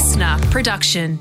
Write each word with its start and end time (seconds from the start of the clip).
listener 0.00 0.38
production. 0.50 1.18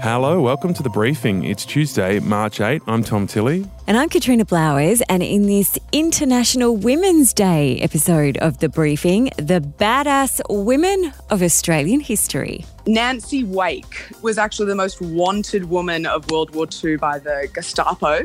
Hello, 0.00 0.40
welcome 0.40 0.72
to 0.74 0.80
the 0.80 0.90
briefing. 0.90 1.42
It's 1.44 1.64
Tuesday, 1.64 2.20
March 2.20 2.60
8. 2.60 2.82
I'm 2.86 3.02
Tom 3.02 3.26
Tilley. 3.26 3.66
And 3.88 3.96
I'm 3.96 4.08
Katrina 4.08 4.44
Blowers, 4.44 5.02
and 5.08 5.24
in 5.24 5.46
this 5.46 5.80
International 5.90 6.76
Women's 6.76 7.32
Day 7.32 7.80
episode 7.80 8.36
of 8.36 8.58
The 8.58 8.68
Briefing, 8.68 9.32
the 9.38 9.60
badass 9.60 10.40
women 10.48 11.12
of 11.30 11.42
Australian 11.42 11.98
history. 11.98 12.64
Nancy 12.86 13.42
Wake 13.42 14.06
was 14.22 14.38
actually 14.38 14.66
the 14.66 14.76
most 14.76 15.00
wanted 15.00 15.64
woman 15.64 16.06
of 16.06 16.30
World 16.30 16.54
War 16.54 16.68
II 16.84 16.94
by 16.94 17.18
the 17.18 17.48
Gestapo. 17.52 18.22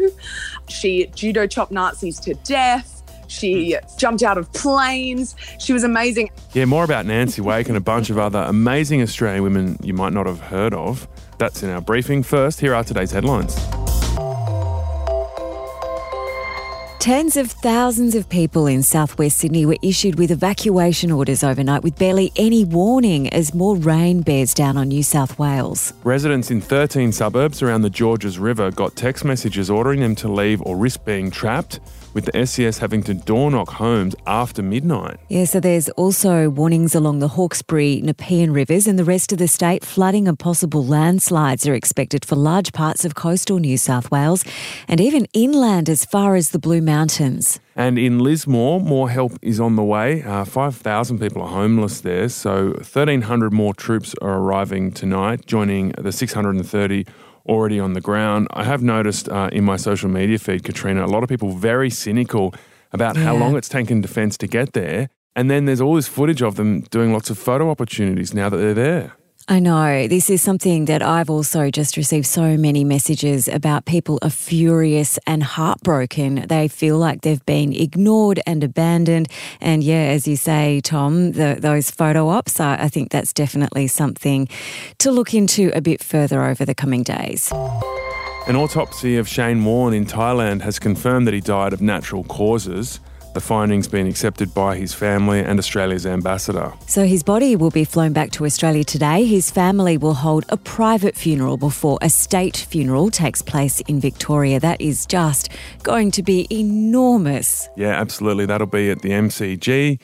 She 0.68 1.08
judo 1.16 1.48
chopped 1.48 1.72
Nazis 1.72 2.20
to 2.20 2.36
death. 2.36 2.97
She 3.28 3.78
jumped 3.98 4.24
out 4.24 4.38
of 4.38 4.52
planes. 4.54 5.36
She 5.60 5.74
was 5.74 5.84
amazing. 5.84 6.32
Yeah, 6.54 6.66
more 6.66 6.84
about 6.84 7.06
Nancy 7.06 7.42
Wake 7.42 7.68
and 7.68 7.78
a 7.78 7.82
bunch 7.82 8.10
of 8.10 8.18
other 8.18 8.40
amazing 8.40 9.02
Australian 9.02 9.44
women 9.44 9.78
you 9.84 9.94
might 9.94 10.14
not 10.14 10.26
have 10.26 10.40
heard 10.40 10.74
of. 10.74 11.08
That's 11.38 11.62
in 11.64 11.70
our 11.70 11.82
briefing. 11.82 12.24
First, 12.24 12.60
here 12.60 12.74
are 12.74 12.84
today's 12.84 13.12
headlines. 13.12 13.56
Tens 17.08 17.38
of 17.38 17.50
thousands 17.50 18.16
of 18.16 18.28
people 18.28 18.68
in 18.68 18.84
southwest 18.84 19.38
Sydney 19.38 19.66
were 19.66 19.78
issued 19.82 20.20
with 20.20 20.30
evacuation 20.30 21.10
orders 21.10 21.42
overnight 21.42 21.82
with 21.82 21.98
barely 21.98 22.34
any 22.36 22.66
warning 22.66 23.30
as 23.30 23.54
more 23.54 23.78
rain 23.78 24.20
bears 24.20 24.54
down 24.54 24.76
on 24.76 24.90
New 24.90 25.04
South 25.04 25.40
Wales. 25.40 25.94
Residents 26.04 26.52
in 26.52 26.60
13 26.60 27.14
suburbs 27.14 27.62
around 27.62 27.84
the 27.84 27.90
Georges 27.90 28.40
River 28.40 28.72
got 28.72 28.98
text 28.98 29.24
messages 29.24 29.70
ordering 29.70 30.02
them 30.02 30.16
to 30.16 30.28
leave 30.28 30.62
or 30.64 30.76
risk 30.76 31.06
being 31.06 31.32
trapped 31.32 31.80
with 32.14 32.26
the 32.26 32.46
SES 32.46 32.80
having 32.80 33.04
to 33.04 33.14
door 33.14 33.52
knock 33.52 33.70
homes 33.70 34.16
after 34.26 34.62
midnight. 34.62 35.18
Yeah, 35.30 35.46
so 35.46 35.60
there's 35.60 35.88
also 35.90 36.50
warnings 36.50 36.96
along 36.96 37.20
the 37.20 37.28
Hawkesbury, 37.28 38.02
Nepean 38.02 38.52
rivers 38.52 38.88
and 38.88 38.98
the 38.98 39.04
rest 39.06 39.32
of 39.32 39.38
the 39.38 39.48
state. 39.48 39.86
Flooding 39.86 40.28
and 40.28 40.38
possible 40.38 40.84
landslides 40.84 41.68
are 41.68 41.76
expected 41.76 42.26
for 42.26 42.36
large 42.36 42.74
parts 42.74 43.06
of 43.06 43.16
coastal 43.16 43.60
New 43.60 43.78
South 43.78 44.10
Wales 44.10 44.44
and 44.88 45.00
even 45.00 45.28
inland 45.32 45.90
as 45.90 46.04
far 46.04 46.36
as 46.36 46.50
the 46.50 46.60
Blue 46.60 46.82
Mountains. 46.82 46.97
And 47.76 48.00
in 48.00 48.20
Lismore, 48.20 48.80
more 48.80 49.10
help 49.10 49.34
is 49.42 49.60
on 49.60 49.76
the 49.76 49.84
way. 49.84 50.24
Uh, 50.24 50.46
5,000 50.46 51.20
people 51.20 51.42
are 51.42 51.50
homeless 51.50 52.02
there, 52.02 52.30
so 52.30 52.72
1,300 52.72 53.54
more 53.54 53.74
troops 53.74 54.16
are 54.22 54.40
arriving 54.40 54.92
tonight, 54.92 55.46
joining 55.46 55.90
the 55.92 56.12
630 56.12 57.06
already 57.46 57.80
on 57.80 57.94
the 57.94 58.02
ground. 58.02 58.48
I 58.52 58.64
have 58.64 58.82
noticed 58.82 59.30
uh, 59.30 59.50
in 59.52 59.64
my 59.64 59.78
social 59.78 60.10
media 60.10 60.38
feed, 60.40 60.64
Katrina, 60.64 61.06
a 61.06 61.08
lot 61.08 61.24
of 61.24 61.30
people 61.30 61.52
very 61.54 61.90
cynical 61.90 62.54
about 62.92 63.16
yeah. 63.16 63.24
how 63.24 63.36
long 63.36 63.56
it's 63.56 63.70
taken 63.70 64.02
defence 64.02 64.38
to 64.38 64.48
get 64.48 64.74
there. 64.74 65.10
And 65.36 65.52
then 65.52 65.66
there's 65.66 65.82
all 65.82 65.96
this 65.96 66.08
footage 66.08 66.42
of 66.42 66.56
them 66.56 66.82
doing 66.90 67.14
lots 67.14 67.30
of 67.30 67.38
photo 67.38 67.70
opportunities 67.70 68.34
now 68.34 68.50
that 68.50 68.58
they're 68.58 68.74
there. 68.74 69.14
I 69.50 69.60
know. 69.60 70.10
This 70.10 70.30
is 70.30 70.42
something 70.42 70.86
that 70.86 71.02
I've 71.02 71.30
also 71.30 71.72
just 71.72 71.96
received 71.96 72.26
so 72.26 72.58
many 72.58 72.84
messages 72.84 73.48
about. 73.48 73.86
People 73.86 74.20
are 74.22 74.30
furious 74.30 75.18
and 75.26 75.42
heartbroken. 75.42 76.46
They 76.50 76.68
feel 76.68 76.98
like 76.98 77.22
they've 77.22 77.46
been 77.46 77.72
ignored 77.72 78.42
and 78.46 78.62
abandoned. 78.62 79.30
And 79.62 79.86
yeah, 79.86 80.02
as 80.02 80.28
you 80.28 80.36
say, 80.36 80.82
Tom, 80.82 81.32
the, 81.32 81.56
those 81.58 81.90
photo 81.90 82.28
ops, 82.28 82.60
I, 82.60 82.76
I 82.76 82.90
think 82.90 83.10
that's 83.10 83.32
definitely 83.32 83.88
something 83.88 84.50
to 84.98 85.12
look 85.12 85.34
into 85.34 85.72
a 85.74 85.80
bit 85.80 86.04
further 86.04 86.44
over 86.44 86.66
the 86.66 86.76
coming 86.76 87.04
days. 87.04 87.50
An 88.48 88.58
autopsy 88.58 89.16
of 89.16 89.30
Shane 89.30 89.64
Warne 89.64 89.94
in 89.94 90.06
Thailand 90.06 90.62
has 90.64 90.78
confirmed 90.78 91.26
that 91.26 91.34
he 91.34 91.40
died 91.40 91.72
of 91.72 91.82
natural 91.82 92.26
causes 92.26 93.00
the 93.38 93.42
findings 93.42 93.88
being 93.88 94.08
accepted 94.08 94.52
by 94.52 94.76
his 94.76 94.96
family 94.96 95.40
and 95.40 95.60
Australia's 95.60 96.08
ambassador. 96.08 96.74
So 96.88 97.06
his 97.06 97.22
body 97.22 97.56
will 97.56 97.70
be 97.70 97.84
flown 97.84 98.12
back 98.12 98.32
to 98.32 98.46
Australia 98.46 98.84
today. 98.84 99.26
His 99.26 99.52
family 99.52 99.96
will 99.96 100.16
hold 100.16 100.44
a 100.50 100.58
private 100.58 101.16
funeral 101.16 101.56
before 101.56 102.00
a 102.02 102.10
state 102.10 102.58
funeral 102.58 103.12
takes 103.12 103.44
place 103.44 103.80
in 103.82 104.00
Victoria. 104.00 104.60
That 104.60 104.82
is 104.82 105.06
just 105.06 105.50
going 105.84 106.10
to 106.12 106.24
be 106.24 106.48
enormous. 106.50 107.70
Yeah, 107.78 108.02
absolutely. 108.02 108.48
That'll 108.48 108.66
be 108.66 108.90
at 108.90 109.04
the 109.04 109.10
MCG. 109.10 110.00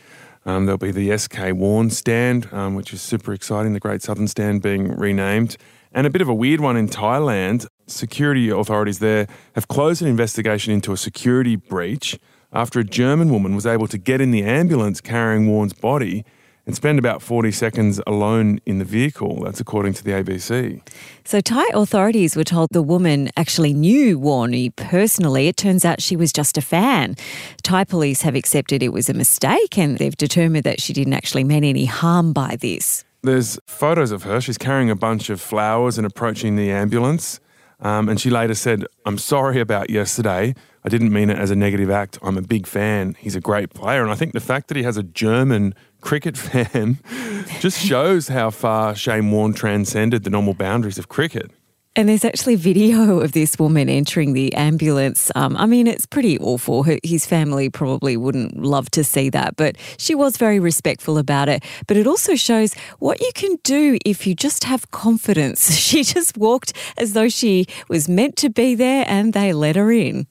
Um, 0.46 0.68
there'll 0.68 0.78
be 0.78 0.92
the 0.92 1.18
SK 1.18 1.54
Warne 1.54 1.90
stand, 1.90 2.48
um, 2.52 2.76
which 2.76 2.94
is 2.94 3.02
super 3.02 3.34
exciting, 3.34 3.74
the 3.74 3.80
Great 3.80 4.04
Southern 4.04 4.28
Stand 4.28 4.62
being 4.62 4.96
renamed. 4.96 5.58
And 5.92 6.06
a 6.06 6.12
bit 6.12 6.22
of 6.22 6.30
a 6.30 6.36
weird 6.36 6.60
one 6.60 6.78
in 6.78 6.88
Thailand. 6.88 7.66
Security 7.88 8.50
authorities 8.52 9.00
there 9.00 9.26
have 9.56 9.68
closed 9.68 10.04
an 10.04 10.08
investigation 10.08 10.72
into 10.72 10.92
a 10.92 10.98
security 10.98 11.56
breach 11.56 12.20
after 12.54 12.80
a 12.80 12.84
German 12.84 13.30
woman 13.30 13.56
was 13.56 13.66
able 13.66 13.88
to 13.88 13.98
get 13.98 14.22
in 14.22 14.32
the 14.32 14.44
ambulance 14.44 15.02
carrying 15.02 15.48
Warne's 15.48 15.74
body 15.74 16.24
and 16.66 16.76
spend 16.76 16.98
about 16.98 17.22
40 17.22 17.52
seconds 17.52 18.00
alone 18.08 18.60
in 18.66 18.80
the 18.80 18.86
vehicle. 18.86 19.44
That's 19.44 19.60
according 19.60 19.94
to 19.96 20.04
the 20.04 20.12
ABC. 20.12 20.82
So, 21.26 21.42
Thai 21.42 21.66
authorities 21.74 22.36
were 22.36 22.46
told 22.46 22.70
the 22.72 22.82
woman 22.82 23.30
actually 23.36 23.74
knew 23.74 24.18
Warne 24.18 24.72
personally. 24.72 25.48
It 25.48 25.58
turns 25.58 25.84
out 25.84 26.02
she 26.02 26.16
was 26.16 26.32
just 26.32 26.58
a 26.58 26.62
fan. 26.62 27.16
Thai 27.64 27.84
police 27.84 28.22
have 28.22 28.36
accepted 28.36 28.82
it 28.82 28.94
was 28.94 29.10
a 29.10 29.14
mistake 29.14 29.78
and 29.78 29.98
they've 29.98 30.16
determined 30.16 30.64
that 30.64 30.80
she 30.80 30.94
didn't 30.94 31.14
actually 31.14 31.44
mean 31.44 31.64
any 31.64 31.86
harm 31.86 32.32
by 32.32 32.56
this. 32.56 33.04
There's 33.24 33.58
photos 33.68 34.12
of 34.12 34.24
her. 34.24 34.40
She's 34.40 34.58
carrying 34.58 34.90
a 34.90 34.96
bunch 34.96 35.30
of 35.30 35.42
flowers 35.42 35.98
and 35.98 36.06
approaching 36.06 36.56
the 36.56 36.72
ambulance. 36.72 37.40
Um, 37.80 38.08
and 38.08 38.20
she 38.20 38.30
later 38.30 38.54
said, 38.54 38.86
I'm 39.06 39.18
sorry 39.18 39.60
about 39.60 39.90
yesterday. 39.90 40.56
I 40.86 40.90
didn't 40.90 41.14
mean 41.14 41.30
it 41.30 41.38
as 41.38 41.50
a 41.50 41.56
negative 41.56 41.90
act. 41.90 42.20
I'm 42.22 42.38
a 42.38 42.42
big 42.42 42.68
fan. 42.68 43.16
He's 43.18 43.36
a 43.36 43.42
great 43.42 43.74
player. 43.74 44.04
And 44.04 44.12
I 44.12 44.16
think 44.16 44.34
the 44.34 44.42
fact 44.42 44.68
that 44.68 44.78
he 44.78 44.84
has 44.84 44.98
a 44.98 45.04
German 45.04 45.74
cricket 46.02 46.38
fan 46.50 47.00
just 47.60 47.80
shows 47.80 48.28
how 48.28 48.50
far 48.50 48.96
Shane 48.96 49.32
Warne 49.32 49.54
transcended 49.54 50.24
the 50.24 50.30
normal 50.30 50.54
boundaries 50.54 50.98
of 50.98 51.08
cricket. 51.08 51.52
And 51.96 52.10
there's 52.10 52.26
actually 52.26 52.56
video 52.56 53.20
of 53.20 53.34
this 53.34 53.60
woman 53.60 53.88
entering 53.88 54.34
the 54.34 54.52
ambulance. 54.56 55.30
Um, 55.36 55.56
I 55.58 55.68
mean, 55.68 55.86
it's 55.86 56.08
pretty 56.08 56.40
awful. 56.40 56.82
Her, 56.84 56.98
his 57.04 57.28
family 57.28 57.70
probably 57.70 58.18
wouldn't 58.18 58.58
love 58.58 58.90
to 58.92 59.04
see 59.04 59.30
that, 59.30 59.56
but 59.58 59.78
she 59.98 60.16
was 60.16 60.36
very 60.38 60.60
respectful 60.60 61.20
about 61.20 61.50
it. 61.50 61.64
But 61.86 61.98
it 61.98 62.08
also 62.08 62.34
shows 62.34 62.74
what 62.98 63.22
you 63.22 63.30
can 63.36 63.58
do 63.62 64.00
if 64.06 64.26
you 64.26 64.34
just 64.34 64.64
have 64.64 64.90
confidence. 64.90 65.84
She 65.94 66.04
just 66.04 66.38
walked 66.38 66.74
as 66.98 67.14
though 67.14 67.30
she 67.30 67.68
was 67.88 68.10
meant 68.10 68.36
to 68.38 68.50
be 68.50 68.74
there 68.74 69.06
and 69.08 69.34
they 69.34 69.54
let 69.54 69.76
her 69.76 69.92
in. 69.92 70.26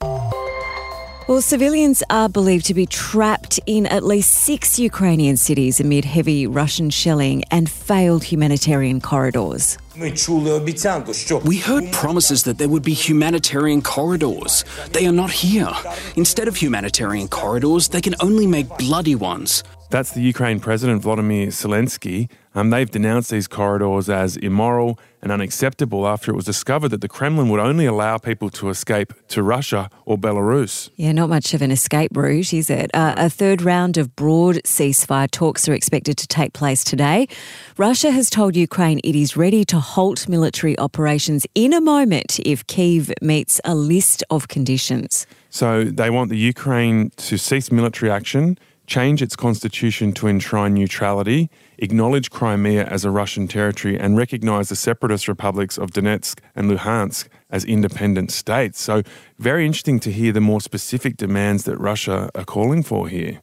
Well, 1.29 1.41
civilians 1.41 2.03
are 2.11 2.29
believed 2.29 2.67
to 2.67 2.75
be 2.75 2.85
trapped 2.85 3.61
in 3.67 3.87
at 3.87 4.03
least 4.03 4.33
six 4.33 4.79
Ukrainian 4.81 5.37
cities 5.37 5.79
amid 5.79 6.05
heavy 6.05 6.49
Russian 6.49 6.91
shelling 6.91 7.45
and 7.51 7.71
failed 7.71 8.25
humanitarian 8.25 9.01
corridors. 9.01 9.79
We 9.97 11.59
heard 11.59 11.93
promises 11.93 12.43
that 12.43 12.59
there 12.59 12.69
would 12.69 12.83
be 12.83 12.95
humanitarian 12.95 13.83
corridors. 13.83 14.65
They 14.93 15.07
are 15.07 15.13
not 15.13 15.31
here. 15.31 15.71
Instead 16.17 16.49
of 16.49 16.57
humanitarian 16.57 17.29
corridors, 17.29 17.89
they 17.89 18.01
can 18.01 18.17
only 18.21 18.49
make 18.49 18.67
bloody 18.77 19.15
ones. 19.15 19.63
That's 19.93 20.13
the 20.13 20.23
Ukraine 20.23 20.59
President 20.59 21.03
Volodymyr 21.03 21.49
Zelensky. 21.49 22.31
Um, 22.55 22.71
they've 22.71 22.91
denounced 22.91 23.31
these 23.31 23.47
corridors 23.47 24.09
as 24.09 24.39
immoral 24.39 24.99
and 25.21 25.31
unacceptable 25.31 26.09
after 26.09 26.33
it 26.33 26.35
was 26.35 26.47
discovered 26.47 26.89
that 26.89 27.03
the 27.03 27.09
Kremlin 27.09 27.51
would 27.51 27.61
only 27.61 27.85
allow 27.85 28.17
people 28.17 28.49
to 28.51 28.71
escape 28.71 29.13
to 29.29 29.43
Russia 29.43 29.91
or 30.07 30.17
Belarus. 30.17 30.89
Yeah, 30.97 31.13
not 31.13 31.29
much 31.29 31.53
of 31.53 31.61
an 31.61 31.71
escape 31.71 32.17
route, 32.17 32.55
is 32.55 32.71
it? 32.71 32.91
Uh, 32.95 33.13
a 33.19 33.29
third 33.29 33.61
round 33.61 33.99
of 33.99 34.17
broad 34.17 34.63
ceasefire 34.65 35.31
talks 35.31 35.69
are 35.69 35.75
expected 35.75 36.17
to 36.17 36.27
take 36.27 36.55
place 36.55 36.85
today. 36.85 37.29
Russia 37.77 38.13
has 38.13 38.31
told 38.31 38.57
Ukraine 38.57 38.99
it 39.05 39.15
is 39.15 39.37
ready 39.37 39.63
to 39.67 39.79
halt 39.79 40.27
military 40.27 40.79
operations 40.79 41.47
in 41.55 41.75
a 41.75 41.83
moment 41.83 42.41
if 42.47 42.67
Kiev 42.67 43.13
meets 43.21 43.61
a 43.67 43.75
list 43.75 44.25
of 44.31 44.49
conditions. 44.49 45.27
So 45.51 45.85
they 45.85 46.09
want 46.09 46.31
the 46.31 46.39
Ukraine 46.39 47.11
to 47.29 47.37
cease 47.37 47.71
military 47.71 48.11
action 48.11 48.57
change 48.93 49.23
its 49.23 49.35
constitution 49.35 50.13
to 50.13 50.29
enshrine 50.29 50.75
neutrality, 50.75 51.49
acknowledge 51.79 52.29
Crimea 52.31 52.85
as 52.85 53.07
a 53.07 53.11
Russian 53.11 53.49
territory, 53.49 53.99
and 53.99 54.19
recognise 54.19 54.69
the 54.69 54.77
separatist 54.77 55.29
republics 55.29 55.79
of 55.79 55.93
Donetsk 55.93 56.41
and 56.55 56.71
Luhansk 56.71 57.29
as 57.49 57.65
independent 57.65 58.31
states. 58.31 58.83
So, 58.83 59.03
very 59.39 59.65
interesting 59.65 59.99
to 60.01 60.13
hear 60.13 60.31
the 60.31 60.43
more 60.43 60.61
specific 60.61 61.17
demands 61.17 61.65
that 61.65 61.79
Russia 61.79 62.29
are 62.35 62.45
calling 62.45 62.83
for 62.83 63.09
here. 63.09 63.41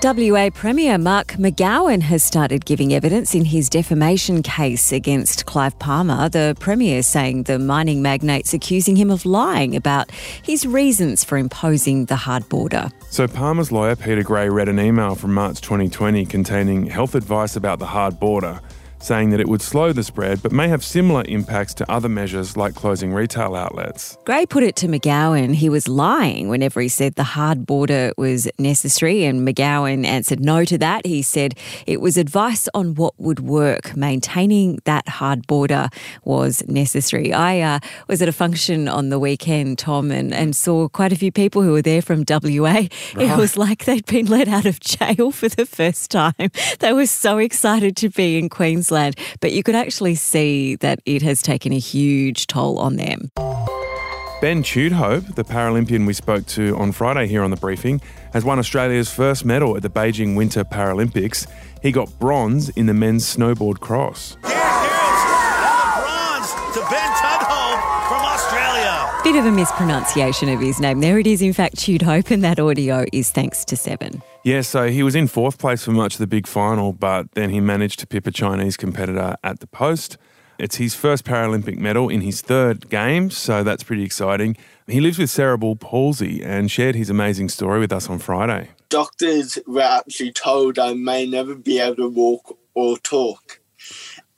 WA 0.00 0.48
Premier 0.50 0.96
Mark 0.96 1.32
McGowan 1.38 2.00
has 2.02 2.22
started 2.22 2.64
giving 2.64 2.94
evidence 2.94 3.34
in 3.34 3.44
his 3.44 3.68
defamation 3.68 4.44
case 4.44 4.92
against 4.92 5.44
Clive 5.46 5.76
Palmer. 5.80 6.28
The 6.28 6.56
Premier 6.60 7.02
saying 7.02 7.42
the 7.44 7.58
mining 7.58 8.00
magnate's 8.00 8.54
accusing 8.54 8.94
him 8.94 9.10
of 9.10 9.26
lying 9.26 9.74
about 9.74 10.12
his 10.12 10.64
reasons 10.64 11.24
for 11.24 11.36
imposing 11.36 12.04
the 12.04 12.14
hard 12.14 12.48
border. 12.48 12.90
So, 13.10 13.26
Palmer's 13.26 13.72
lawyer 13.72 13.96
Peter 13.96 14.22
Gray 14.22 14.48
read 14.48 14.68
an 14.68 14.78
email 14.78 15.16
from 15.16 15.34
March 15.34 15.60
2020 15.62 16.24
containing 16.26 16.86
health 16.86 17.16
advice 17.16 17.56
about 17.56 17.80
the 17.80 17.86
hard 17.86 18.20
border. 18.20 18.60
Saying 19.00 19.30
that 19.30 19.40
it 19.40 19.48
would 19.48 19.62
slow 19.62 19.92
the 19.92 20.02
spread 20.02 20.42
but 20.42 20.52
may 20.52 20.68
have 20.68 20.84
similar 20.84 21.24
impacts 21.28 21.74
to 21.74 21.90
other 21.90 22.08
measures 22.08 22.56
like 22.56 22.74
closing 22.74 23.12
retail 23.12 23.54
outlets. 23.54 24.16
Gray 24.24 24.46
put 24.46 24.62
it 24.62 24.76
to 24.76 24.88
McGowan 24.88 25.54
he 25.54 25.68
was 25.68 25.88
lying 25.88 26.48
whenever 26.48 26.80
he 26.80 26.88
said 26.88 27.14
the 27.14 27.24
hard 27.24 27.66
border 27.66 28.12
was 28.16 28.48
necessary, 28.58 29.24
and 29.24 29.46
McGowan 29.46 30.04
answered 30.06 30.40
no 30.40 30.64
to 30.64 30.78
that. 30.78 31.06
He 31.06 31.22
said 31.22 31.54
it 31.86 32.00
was 32.00 32.16
advice 32.16 32.68
on 32.74 32.94
what 32.94 33.14
would 33.18 33.40
work. 33.40 33.96
Maintaining 33.96 34.78
that 34.84 35.08
hard 35.08 35.46
border 35.46 35.88
was 36.24 36.66
necessary. 36.68 37.32
I 37.32 37.60
uh, 37.60 37.80
was 38.08 38.22
at 38.22 38.28
a 38.28 38.32
function 38.32 38.88
on 38.88 39.08
the 39.08 39.18
weekend, 39.18 39.78
Tom, 39.78 40.10
and, 40.10 40.32
and 40.32 40.54
saw 40.54 40.88
quite 40.88 41.12
a 41.12 41.16
few 41.16 41.32
people 41.32 41.62
who 41.62 41.72
were 41.72 41.82
there 41.82 42.02
from 42.02 42.24
WA. 42.28 42.68
Right. 42.68 42.90
It 43.16 43.36
was 43.36 43.56
like 43.56 43.84
they'd 43.84 44.06
been 44.06 44.26
let 44.26 44.48
out 44.48 44.66
of 44.66 44.80
jail 44.80 45.30
for 45.30 45.48
the 45.48 45.66
first 45.66 46.10
time. 46.10 46.34
They 46.80 46.92
were 46.92 47.06
so 47.06 47.38
excited 47.38 47.96
to 47.96 48.08
be 48.08 48.38
in 48.38 48.48
Queensland, 48.48 48.87
but 49.40 49.52
you 49.52 49.62
could 49.62 49.74
actually 49.74 50.14
see 50.14 50.76
that 50.76 51.00
it 51.06 51.22
has 51.22 51.42
taken 51.42 51.72
a 51.72 51.78
huge 51.78 52.46
toll 52.46 52.78
on 52.78 52.96
them. 52.96 53.30
Ben 54.40 54.62
Tudhope, 54.62 55.34
the 55.34 55.42
Paralympian 55.42 56.06
we 56.06 56.12
spoke 56.12 56.46
to 56.46 56.76
on 56.76 56.92
Friday 56.92 57.26
here 57.26 57.42
on 57.42 57.50
the 57.50 57.56
briefing, 57.56 58.00
has 58.32 58.44
won 58.44 58.60
Australia's 58.60 59.10
first 59.10 59.44
medal 59.44 59.76
at 59.76 59.82
the 59.82 59.90
Beijing 59.90 60.36
Winter 60.36 60.62
Paralympics. 60.62 61.48
He 61.82 61.90
got 61.90 62.18
bronze 62.20 62.68
in 62.70 62.86
the 62.86 62.94
men's 62.94 63.24
snowboard 63.24 63.80
cross. 63.80 64.36
Bit 69.28 69.36
of 69.36 69.44
a 69.44 69.52
mispronunciation 69.52 70.48
of 70.48 70.58
his 70.58 70.80
name 70.80 71.00
there. 71.00 71.18
It 71.18 71.26
is, 71.26 71.42
in 71.42 71.52
fact, 71.52 71.76
Tudhope, 71.76 72.30
and 72.30 72.42
that 72.42 72.58
audio 72.58 73.04
is 73.12 73.30
thanks 73.30 73.62
to 73.66 73.76
Seven. 73.76 74.22
Yeah, 74.42 74.62
so 74.62 74.88
he 74.88 75.02
was 75.02 75.14
in 75.14 75.28
fourth 75.28 75.58
place 75.58 75.84
for 75.84 75.90
much 75.90 76.14
of 76.14 76.20
the 76.20 76.26
big 76.26 76.46
final, 76.46 76.94
but 76.94 77.30
then 77.32 77.50
he 77.50 77.60
managed 77.60 77.98
to 77.98 78.06
pip 78.06 78.26
a 78.26 78.30
Chinese 78.30 78.78
competitor 78.78 79.36
at 79.44 79.60
the 79.60 79.66
post. 79.66 80.16
It's 80.58 80.76
his 80.76 80.94
first 80.94 81.26
Paralympic 81.26 81.76
medal 81.76 82.08
in 82.08 82.22
his 82.22 82.40
third 82.40 82.88
Games, 82.88 83.36
so 83.36 83.62
that's 83.62 83.82
pretty 83.82 84.02
exciting. 84.02 84.56
He 84.86 84.98
lives 84.98 85.18
with 85.18 85.28
cerebral 85.28 85.76
palsy 85.76 86.42
and 86.42 86.70
shared 86.70 86.94
his 86.94 87.10
amazing 87.10 87.50
story 87.50 87.80
with 87.80 87.92
us 87.92 88.08
on 88.08 88.20
Friday. 88.20 88.70
Doctors 88.88 89.58
were 89.66 89.82
actually 89.82 90.32
told 90.32 90.78
I 90.78 90.94
may 90.94 91.26
never 91.26 91.54
be 91.54 91.80
able 91.80 91.96
to 91.96 92.08
walk 92.08 92.56
or 92.72 92.96
talk. 92.96 93.60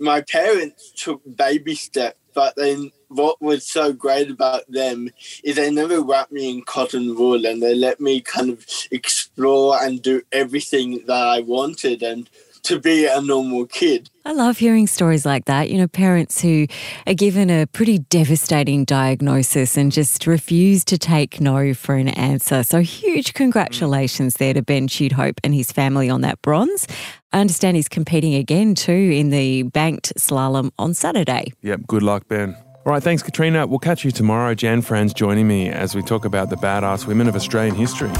My 0.00 0.22
parents 0.22 0.90
took 0.96 1.22
baby 1.36 1.76
steps, 1.76 2.18
but 2.34 2.56
then 2.56 2.90
what 3.10 3.40
was 3.42 3.66
so 3.66 3.92
great 3.92 4.30
about 4.30 4.70
them 4.70 5.10
is 5.44 5.56
they 5.56 5.70
never 5.70 6.00
wrapped 6.00 6.32
me 6.32 6.48
in 6.50 6.62
cotton 6.62 7.16
wool 7.16 7.44
and 7.44 7.62
they 7.62 7.74
let 7.74 8.00
me 8.00 8.20
kind 8.20 8.50
of 8.50 8.64
explore 8.90 9.82
and 9.82 10.00
do 10.00 10.22
everything 10.32 11.04
that 11.06 11.26
I 11.26 11.40
wanted. 11.40 12.02
And 12.02 12.30
to 12.62 12.78
be 12.78 13.06
a 13.06 13.20
normal 13.20 13.66
kid. 13.66 14.10
I 14.24 14.32
love 14.32 14.58
hearing 14.58 14.86
stories 14.86 15.24
like 15.24 15.46
that. 15.46 15.70
You 15.70 15.78
know, 15.78 15.88
parents 15.88 16.40
who 16.40 16.66
are 17.06 17.14
given 17.14 17.50
a 17.50 17.66
pretty 17.66 17.98
devastating 17.98 18.84
diagnosis 18.84 19.76
and 19.76 19.90
just 19.90 20.26
refuse 20.26 20.84
to 20.86 20.98
take 20.98 21.40
no 21.40 21.72
for 21.74 21.94
an 21.94 22.08
answer. 22.08 22.62
So, 22.62 22.80
huge 22.80 23.34
congratulations 23.34 24.34
there 24.34 24.54
to 24.54 24.62
Ben 24.62 24.88
Tudhope 24.88 25.38
and 25.42 25.54
his 25.54 25.72
family 25.72 26.10
on 26.10 26.20
that 26.20 26.40
bronze. 26.42 26.86
I 27.32 27.40
understand 27.40 27.76
he's 27.76 27.88
competing 27.88 28.34
again 28.34 28.74
too 28.74 28.92
in 28.92 29.30
the 29.30 29.62
banked 29.62 30.12
slalom 30.16 30.70
on 30.78 30.94
Saturday. 30.94 31.52
Yep, 31.62 31.86
good 31.86 32.02
luck, 32.02 32.28
Ben. 32.28 32.56
All 32.86 32.92
right, 32.92 33.02
thanks, 33.02 33.22
Katrina. 33.22 33.66
We'll 33.66 33.78
catch 33.78 34.06
you 34.06 34.10
tomorrow. 34.10 34.54
Jan 34.54 34.80
Fran's 34.80 35.12
joining 35.12 35.46
me 35.46 35.68
as 35.68 35.94
we 35.94 36.00
talk 36.00 36.24
about 36.24 36.48
the 36.48 36.56
badass 36.56 37.06
women 37.06 37.28
of 37.28 37.36
Australian 37.36 37.74
history. 37.74 38.10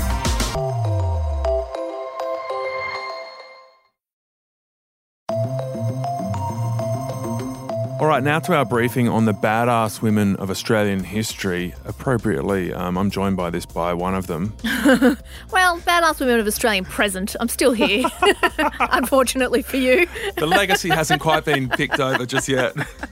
All 7.99 8.07
right, 8.07 8.23
now 8.23 8.39
to 8.41 8.55
our 8.55 8.67
briefing 8.67 9.09
on 9.09 9.25
the 9.25 9.33
badass 9.33 10.03
women 10.03 10.37
of 10.37 10.51
Australian 10.51 11.05
history. 11.05 11.75
Appropriately, 11.87 12.73
um, 12.75 12.99
I'm 12.99 13.11
joined 13.11 13.39
by 13.39 13.49
this 13.49 13.65
by 13.65 13.95
one 13.95 14.15
of 14.15 14.27
them. 14.27 14.55
well, 15.51 15.79
badass 15.81 16.21
women 16.21 16.39
of 16.39 16.47
Australian 16.47 16.85
present. 16.85 17.35
I'm 17.41 17.49
still 17.49 17.73
here, 17.73 18.05
unfortunately 18.81 19.63
for 19.63 19.79
you. 19.79 20.07
The 20.37 20.47
legacy 20.47 20.91
hasn't 20.91 21.23
quite 21.23 21.47
been 21.47 21.71
picked 21.71 21.99
over 21.99 22.27
just 22.27 22.47
yet. 22.47 22.75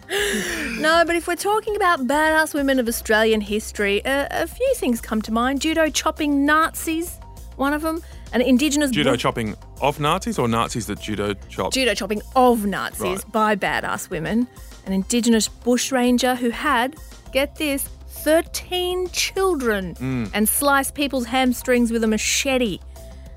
No, 0.80 1.04
but 1.04 1.16
if 1.16 1.26
we're 1.26 1.36
talking 1.36 1.76
about 1.76 2.06
badass 2.06 2.54
women 2.54 2.78
of 2.78 2.88
Australian 2.88 3.40
history, 3.40 4.04
uh, 4.04 4.28
a 4.30 4.46
few 4.46 4.75
things 4.76 5.00
come 5.00 5.20
to 5.22 5.32
mind. 5.32 5.60
Judo 5.60 5.88
chopping 5.90 6.46
Nazis, 6.46 7.19
one 7.56 7.72
of 7.72 7.82
them. 7.82 8.02
An 8.32 8.42
Indigenous 8.42 8.90
judo 8.90 9.16
chopping 9.16 9.56
of 9.80 9.98
Nazis 9.98 10.38
or 10.38 10.48
Nazis 10.48 10.86
that 10.86 11.00
judo 11.00 11.32
chop? 11.48 11.72
Judo 11.72 11.94
chopping 11.94 12.20
of 12.36 12.66
Nazis 12.66 13.25
by 13.25 13.56
badass 13.56 14.10
women 14.10 14.46
an 14.88 14.94
indigenous 14.94 15.48
bushranger 15.48 16.34
who 16.34 16.50
had, 16.50 16.96
get 17.31 17.56
this, 17.56 17.88
13 18.08 19.08
children 19.10 19.94
mm. 19.94 20.31
and 20.34 20.48
sliced 20.48 20.94
people's 20.94 21.26
hamstrings 21.26 21.92
with 21.92 22.02
a 22.02 22.06
machete. 22.06 22.81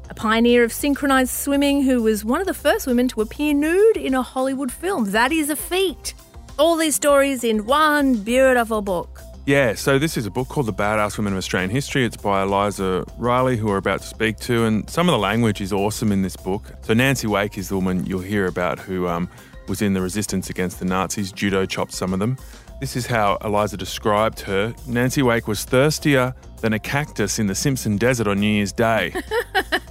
A 0.10 0.14
pioneer 0.14 0.64
of 0.64 0.74
synchronized 0.74 1.32
swimming 1.32 1.84
who 1.84 2.02
was 2.02 2.26
one 2.26 2.42
of 2.42 2.48
the 2.48 2.54
first 2.54 2.88
women 2.88 3.08
to 3.10 3.22
appear 3.22 3.54
nude 3.54 3.98
in 3.98 4.14
a 4.14 4.22
Hollywood 4.22 4.72
film. 4.72 5.12
That 5.12 5.32
is 5.32 5.50
a 5.50 5.56
feat. 5.56 6.14
All 6.60 6.76
these 6.76 6.96
stories 6.96 7.44
in 7.44 7.66
one 7.66 8.16
beautiful 8.16 8.82
book. 8.82 9.22
Yeah, 9.46 9.74
so 9.74 9.98
this 9.98 10.18
is 10.18 10.28
a 10.28 10.32
book 10.32 10.50
called 10.50 10.68
The 10.68 10.74
Badass 10.74 11.18
Women 11.18 11.34
of 11.34 11.38
Australian 11.38 11.72
History. 11.72 12.06
It's 12.06 12.16
by 12.16 12.44
Eliza 12.44 13.04
Reilly, 13.18 13.58
who 13.58 13.68
we're 13.68 13.78
about 13.78 14.02
to 14.02 14.08
speak 14.08 14.38
to, 14.42 14.66
and 14.66 14.88
some 14.88 15.10
of 15.10 15.14
the 15.14 15.20
language 15.20 15.62
is 15.62 15.74
awesome 15.74 16.12
in 16.12 16.22
this 16.22 16.36
book. 16.36 16.64
So 16.84 16.94
Nancy 16.94 17.26
Wake 17.26 17.58
is 17.58 17.70
the 17.70 17.76
woman 17.76 18.06
you'll 18.06 18.22
hear 18.22 18.46
about 18.46 18.78
who 18.78 19.08
um, 19.08 19.28
was 19.68 19.82
in 19.82 19.94
the 19.94 20.02
resistance 20.02 20.50
against 20.52 20.80
the 20.80 20.86
Nazis, 20.86 21.32
judo 21.32 21.66
chopped 21.66 21.94
some 21.94 22.14
of 22.14 22.20
them. 22.20 22.38
This 22.80 22.96
is 22.96 23.08
how 23.08 23.38
Eliza 23.44 23.78
described 23.78 24.42
her. 24.42 24.76
Nancy 24.88 25.22
Wake 25.22 25.48
was 25.48 25.64
thirstier 25.64 26.36
than 26.62 26.74
a 26.74 26.80
cactus 26.80 27.40
in 27.40 27.48
the 27.48 27.56
Simpson 27.56 27.98
Desert 27.98 28.28
on 28.28 28.40
New 28.40 28.48
Year's 28.48 28.72
Day. 28.72 29.14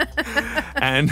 and 0.76 1.10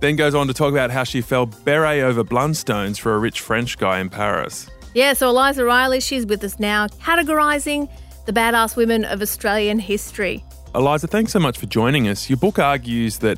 then 0.00 0.16
goes 0.16 0.34
on 0.34 0.46
to 0.46 0.54
talk 0.54 0.72
about 0.72 0.90
how 0.90 1.04
she 1.04 1.20
fell 1.20 1.46
beret 1.46 2.02
over 2.02 2.24
Blundstones 2.24 2.98
for 2.98 3.14
a 3.14 3.18
rich 3.18 3.40
French 3.40 3.78
guy 3.78 4.00
in 4.00 4.08
Paris. 4.08 4.68
Yeah, 4.96 5.12
so 5.12 5.28
Eliza 5.28 5.62
Reilly, 5.62 6.00
she's 6.00 6.24
with 6.24 6.42
us 6.42 6.58
now, 6.58 6.86
categorising 6.86 7.90
the 8.24 8.32
badass 8.32 8.76
women 8.76 9.04
of 9.04 9.20
Australian 9.20 9.78
history. 9.78 10.42
Eliza, 10.74 11.06
thanks 11.06 11.32
so 11.32 11.38
much 11.38 11.58
for 11.58 11.66
joining 11.66 12.08
us. 12.08 12.30
Your 12.30 12.38
book 12.38 12.58
argues 12.58 13.18
that 13.18 13.36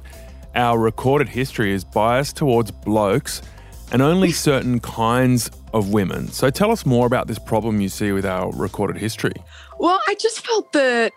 our 0.55 0.79
recorded 0.79 1.29
history 1.29 1.73
is 1.73 1.83
biased 1.83 2.37
towards 2.37 2.71
blokes 2.71 3.43
and 3.91 4.01
only 4.01 4.31
certain 4.47 4.79
kinds 4.79 5.51
of 5.75 5.93
women. 5.93 6.29
So 6.29 6.49
tell 6.49 6.71
us 6.71 6.87
more 6.87 7.09
about 7.09 7.27
this 7.27 7.41
problem 7.41 7.81
you 7.81 7.89
see 7.89 8.13
with 8.13 8.25
our 8.25 8.53
recorded 8.53 8.97
history. 8.97 9.35
Well, 9.81 9.99
I 10.07 10.15
just 10.15 10.47
felt 10.47 10.73
that 10.75 11.13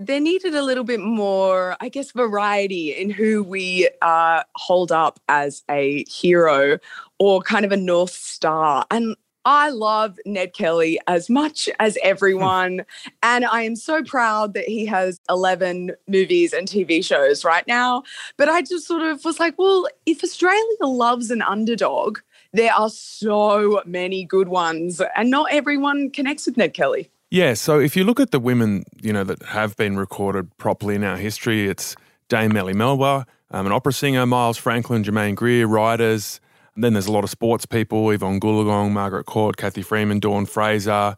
there 0.00 0.20
needed 0.20 0.54
a 0.54 0.62
little 0.62 0.84
bit 0.84 1.00
more, 1.00 1.76
I 1.82 1.90
guess, 1.90 2.12
variety 2.12 2.92
in 2.92 3.10
who 3.10 3.44
we 3.44 3.90
uh, 4.00 4.44
hold 4.54 4.90
up 4.90 5.20
as 5.28 5.64
a 5.70 6.02
hero 6.04 6.78
or 7.18 7.42
kind 7.42 7.66
of 7.66 7.72
a 7.72 7.76
North 7.76 8.12
Star. 8.12 8.86
And 8.90 9.16
I 9.44 9.70
love 9.70 10.18
Ned 10.24 10.54
Kelly 10.54 10.98
as 11.06 11.28
much 11.28 11.68
as 11.80 11.98
everyone. 12.02 12.84
and 13.22 13.44
I 13.44 13.62
am 13.62 13.76
so 13.76 14.02
proud 14.02 14.54
that 14.54 14.64
he 14.64 14.86
has 14.86 15.20
11 15.28 15.92
movies 16.08 16.52
and 16.52 16.68
TV 16.68 17.04
shows 17.04 17.44
right 17.44 17.66
now. 17.66 18.02
But 18.36 18.48
I 18.48 18.62
just 18.62 18.86
sort 18.86 19.02
of 19.02 19.24
was 19.24 19.40
like, 19.40 19.58
well, 19.58 19.88
if 20.06 20.22
Australia 20.22 20.62
loves 20.80 21.30
an 21.30 21.42
underdog, 21.42 22.18
there 22.52 22.72
are 22.72 22.90
so 22.90 23.82
many 23.86 24.24
good 24.24 24.48
ones, 24.48 25.00
and 25.16 25.30
not 25.30 25.50
everyone 25.50 26.10
connects 26.10 26.46
with 26.46 26.56
Ned 26.56 26.74
Kelly. 26.74 27.10
Yeah, 27.30 27.54
so 27.54 27.80
if 27.80 27.96
you 27.96 28.04
look 28.04 28.20
at 28.20 28.30
the 28.30 28.38
women, 28.38 28.84
you 29.00 29.10
know, 29.10 29.24
that 29.24 29.42
have 29.44 29.74
been 29.76 29.96
recorded 29.96 30.54
properly 30.58 30.94
in 30.94 31.02
our 31.02 31.16
history, 31.16 31.66
it's 31.66 31.96
Dame 32.28 32.50
Nellie 32.50 32.74
Melba, 32.74 33.26
um, 33.50 33.66
an 33.66 33.72
opera 33.72 33.92
singer, 33.92 34.26
Miles 34.26 34.58
Franklin, 34.58 35.02
Germaine 35.02 35.34
Greer, 35.34 35.66
writers, 35.66 36.40
and 36.74 36.82
then 36.82 36.94
there's 36.94 37.06
a 37.06 37.12
lot 37.12 37.24
of 37.24 37.30
sports 37.30 37.66
people, 37.66 38.10
Evonne 38.10 38.40
Goolagong, 38.40 38.92
Margaret 38.92 39.24
Court, 39.24 39.56
Cathy 39.56 39.82
Freeman, 39.82 40.20
Dawn 40.20 40.46
Fraser. 40.46 41.16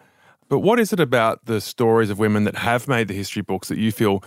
But 0.49 0.59
what 0.61 0.79
is 0.79 0.93
it 0.93 1.01
about 1.01 1.47
the 1.47 1.61
stories 1.61 2.11
of 2.11 2.19
women 2.19 2.45
that 2.45 2.57
have 2.57 2.89
made 2.89 3.09
the 3.09 3.15
history 3.15 3.43
books 3.43 3.69
that 3.69 3.79
you 3.79 3.93
feel 3.93 4.23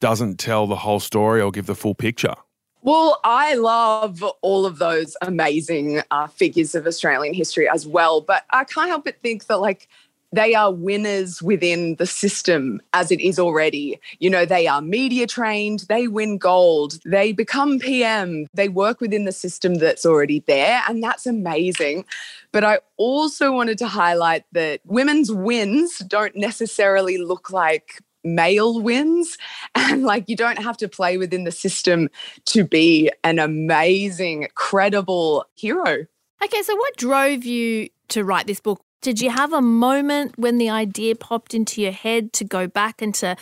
doesn't 0.00 0.38
tell 0.38 0.66
the 0.66 0.76
whole 0.76 1.00
story 1.00 1.40
or 1.40 1.50
give 1.50 1.66
the 1.66 1.74
full 1.74 1.94
picture? 1.94 2.34
Well, 2.82 3.20
I 3.22 3.54
love 3.54 4.24
all 4.42 4.66
of 4.66 4.78
those 4.78 5.16
amazing 5.22 6.02
uh, 6.10 6.26
figures 6.26 6.74
of 6.74 6.84
Australian 6.84 7.32
history 7.32 7.68
as 7.68 7.86
well, 7.86 8.20
but 8.20 8.44
I 8.50 8.64
can't 8.64 8.88
help 8.88 9.04
but 9.04 9.20
think 9.22 9.46
that, 9.46 9.60
like, 9.60 9.88
they 10.32 10.54
are 10.54 10.72
winners 10.72 11.42
within 11.42 11.96
the 11.96 12.06
system 12.06 12.80
as 12.92 13.10
it 13.10 13.20
is 13.20 13.38
already. 13.38 14.00
You 14.18 14.30
know, 14.30 14.44
they 14.44 14.66
are 14.66 14.80
media 14.80 15.26
trained, 15.26 15.84
they 15.88 16.08
win 16.08 16.38
gold, 16.38 16.98
they 17.04 17.32
become 17.32 17.78
PM, 17.78 18.46
they 18.54 18.68
work 18.68 19.00
within 19.00 19.24
the 19.24 19.32
system 19.32 19.74
that's 19.74 20.06
already 20.06 20.40
there, 20.46 20.82
and 20.88 21.02
that's 21.02 21.26
amazing. 21.26 22.04
But 22.52 22.64
I 22.64 22.80
also 22.96 23.52
wanted 23.52 23.78
to 23.78 23.88
highlight 23.88 24.44
that 24.52 24.80
women's 24.84 25.30
wins 25.30 25.98
don't 25.98 26.36
necessarily 26.36 27.18
look 27.18 27.50
like 27.50 28.02
male 28.24 28.80
wins 28.80 29.36
and 29.74 30.04
like 30.04 30.28
you 30.28 30.36
don't 30.36 30.62
have 30.62 30.76
to 30.76 30.88
play 30.88 31.18
within 31.18 31.42
the 31.42 31.50
system 31.50 32.08
to 32.44 32.62
be 32.62 33.10
an 33.24 33.40
amazing 33.40 34.46
credible 34.54 35.44
hero 35.54 36.06
Okay, 36.44 36.62
so 36.62 36.74
what 36.74 36.96
drove 36.96 37.44
you 37.44 37.88
to 38.08 38.24
write 38.24 38.48
this 38.48 38.58
book? 38.58 38.84
Did 39.02 39.20
you 39.20 39.30
have 39.30 39.52
a 39.52 39.60
moment 39.60 40.38
when 40.38 40.58
the 40.58 40.70
idea 40.70 41.16
popped 41.16 41.54
into 41.54 41.82
your 41.82 41.90
head 41.90 42.32
to 42.34 42.44
go 42.44 42.68
back 42.68 43.02
and 43.02 43.12
to 43.16 43.36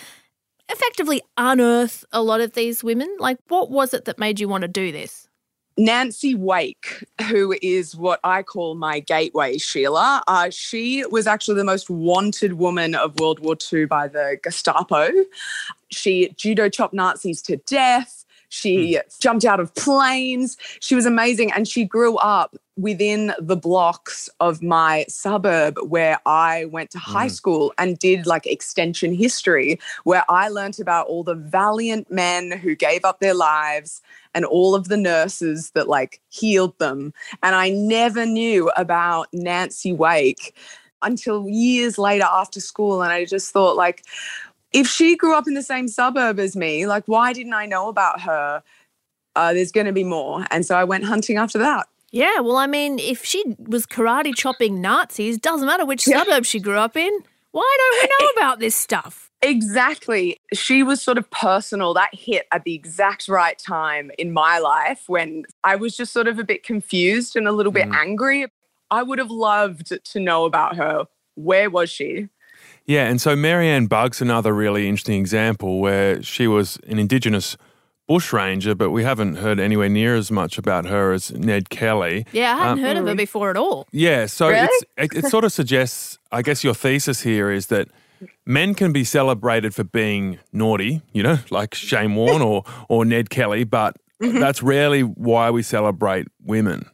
effectively 0.70 1.20
unearth 1.36 2.02
a 2.12 2.22
lot 2.22 2.40
of 2.40 2.54
these 2.54 2.82
women? 2.82 3.14
Like, 3.18 3.38
what 3.48 3.70
was 3.70 3.92
it 3.92 4.06
that 4.06 4.18
made 4.18 4.40
you 4.40 4.48
want 4.48 4.62
to 4.62 4.68
do 4.68 4.90
this? 4.90 5.28
Nancy 5.76 6.34
Wake, 6.34 7.04
who 7.28 7.54
is 7.60 7.94
what 7.94 8.20
I 8.24 8.42
call 8.42 8.74
my 8.74 9.00
gateway 9.00 9.58
Sheila, 9.58 10.22
uh, 10.26 10.48
she 10.48 11.04
was 11.06 11.26
actually 11.26 11.56
the 11.56 11.64
most 11.64 11.90
wanted 11.90 12.54
woman 12.54 12.94
of 12.94 13.20
World 13.20 13.40
War 13.40 13.54
II 13.70 13.84
by 13.84 14.08
the 14.08 14.38
Gestapo. 14.42 15.10
She 15.90 16.32
judo 16.36 16.70
chopped 16.70 16.94
Nazis 16.94 17.42
to 17.42 17.56
death. 17.58 18.19
She 18.50 18.96
mm. 18.96 19.18
jumped 19.20 19.44
out 19.44 19.60
of 19.60 19.74
planes. 19.74 20.56
She 20.80 20.94
was 20.94 21.06
amazing. 21.06 21.50
And 21.52 21.66
she 21.66 21.84
grew 21.84 22.16
up 22.18 22.56
within 22.76 23.32
the 23.38 23.56
blocks 23.56 24.28
of 24.40 24.62
my 24.62 25.04
suburb 25.08 25.78
where 25.86 26.18
I 26.26 26.66
went 26.66 26.90
to 26.90 26.98
high 26.98 27.28
mm. 27.28 27.30
school 27.30 27.72
and 27.78 27.98
did 27.98 28.26
like 28.26 28.46
extension 28.46 29.14
history, 29.14 29.78
where 30.04 30.24
I 30.28 30.48
learned 30.48 30.80
about 30.80 31.06
all 31.06 31.24
the 31.24 31.34
valiant 31.34 32.10
men 32.10 32.50
who 32.50 32.74
gave 32.74 33.04
up 33.04 33.20
their 33.20 33.34
lives 33.34 34.02
and 34.34 34.44
all 34.44 34.74
of 34.74 34.88
the 34.88 34.96
nurses 34.96 35.70
that 35.70 35.88
like 35.88 36.20
healed 36.28 36.78
them. 36.78 37.14
And 37.42 37.54
I 37.54 37.70
never 37.70 38.26
knew 38.26 38.70
about 38.76 39.28
Nancy 39.32 39.92
Wake 39.92 40.54
until 41.02 41.48
years 41.48 41.98
later 41.98 42.26
after 42.30 42.60
school. 42.60 43.02
And 43.02 43.12
I 43.12 43.24
just 43.24 43.52
thought, 43.52 43.76
like, 43.76 44.04
if 44.72 44.86
she 44.86 45.16
grew 45.16 45.34
up 45.34 45.46
in 45.46 45.54
the 45.54 45.62
same 45.62 45.88
suburb 45.88 46.38
as 46.38 46.56
me, 46.56 46.86
like, 46.86 47.04
why 47.06 47.32
didn't 47.32 47.54
I 47.54 47.66
know 47.66 47.88
about 47.88 48.20
her? 48.20 48.62
Uh, 49.36 49.52
there's 49.52 49.72
going 49.72 49.86
to 49.86 49.92
be 49.92 50.04
more. 50.04 50.44
And 50.50 50.64
so 50.66 50.76
I 50.76 50.84
went 50.84 51.04
hunting 51.04 51.36
after 51.36 51.58
that. 51.58 51.88
Yeah, 52.12 52.40
well, 52.40 52.56
I 52.56 52.66
mean, 52.66 52.98
if 52.98 53.24
she 53.24 53.56
was 53.58 53.86
karate 53.86 54.34
chopping 54.34 54.80
Nazis, 54.80 55.38
doesn't 55.38 55.66
matter 55.66 55.84
which 55.84 56.06
yeah. 56.08 56.24
suburb 56.24 56.44
she 56.44 56.58
grew 56.58 56.78
up 56.78 56.96
in. 56.96 57.12
Why 57.52 57.76
don't 57.78 58.10
we 58.10 58.26
know 58.26 58.30
about 58.36 58.58
this 58.58 58.74
stuff? 58.74 59.30
Exactly. 59.42 60.36
She 60.52 60.82
was 60.82 61.00
sort 61.00 61.18
of 61.18 61.30
personal. 61.30 61.94
That 61.94 62.14
hit 62.14 62.46
at 62.52 62.64
the 62.64 62.74
exact 62.74 63.28
right 63.28 63.58
time 63.58 64.10
in 64.18 64.32
my 64.32 64.58
life 64.58 65.04
when 65.06 65.44
I 65.64 65.76
was 65.76 65.96
just 65.96 66.12
sort 66.12 66.28
of 66.28 66.38
a 66.38 66.44
bit 66.44 66.62
confused 66.62 67.36
and 67.36 67.48
a 67.48 67.52
little 67.52 67.72
bit 67.72 67.88
mm. 67.88 67.96
angry. 67.96 68.46
I 68.90 69.02
would 69.02 69.18
have 69.18 69.30
loved 69.30 70.04
to 70.04 70.20
know 70.20 70.44
about 70.44 70.76
her. 70.76 71.06
Where 71.36 71.70
was 71.70 71.90
she? 71.90 72.28
Yeah, 72.90 73.06
and 73.06 73.20
so 73.20 73.36
Mary 73.36 73.68
Ann 73.68 73.86
Bugg's 73.86 74.20
another 74.20 74.52
really 74.52 74.88
interesting 74.88 75.20
example 75.20 75.78
where 75.78 76.20
she 76.24 76.48
was 76.48 76.76
an 76.88 76.98
Indigenous 76.98 77.56
bushranger, 78.08 78.74
but 78.74 78.90
we 78.90 79.04
haven't 79.04 79.36
heard 79.36 79.60
anywhere 79.60 79.88
near 79.88 80.16
as 80.16 80.32
much 80.32 80.58
about 80.58 80.86
her 80.86 81.12
as 81.12 81.30
Ned 81.30 81.70
Kelly. 81.70 82.26
Yeah, 82.32 82.52
I 82.52 82.58
hadn't 82.58 82.78
um, 82.78 82.84
heard 82.84 82.96
of 82.96 83.06
her 83.06 83.14
before 83.14 83.48
at 83.48 83.56
all. 83.56 83.86
Yeah, 83.92 84.26
so 84.26 84.48
really? 84.48 84.66
it, 84.96 85.12
it 85.14 85.26
sort 85.26 85.44
of 85.44 85.52
suggests, 85.52 86.18
I 86.32 86.42
guess 86.42 86.64
your 86.64 86.74
thesis 86.74 87.20
here 87.20 87.52
is 87.52 87.68
that 87.68 87.86
men 88.44 88.74
can 88.74 88.92
be 88.92 89.04
celebrated 89.04 89.72
for 89.72 89.84
being 89.84 90.40
naughty, 90.52 91.00
you 91.12 91.22
know, 91.22 91.38
like 91.48 91.76
Shane 91.76 92.16
Warne 92.16 92.42
or, 92.42 92.64
or 92.88 93.04
Ned 93.04 93.30
Kelly, 93.30 93.62
but 93.62 93.98
mm-hmm. 94.20 94.40
that's 94.40 94.64
rarely 94.64 95.02
why 95.02 95.52
we 95.52 95.62
celebrate 95.62 96.26
women. 96.42 96.90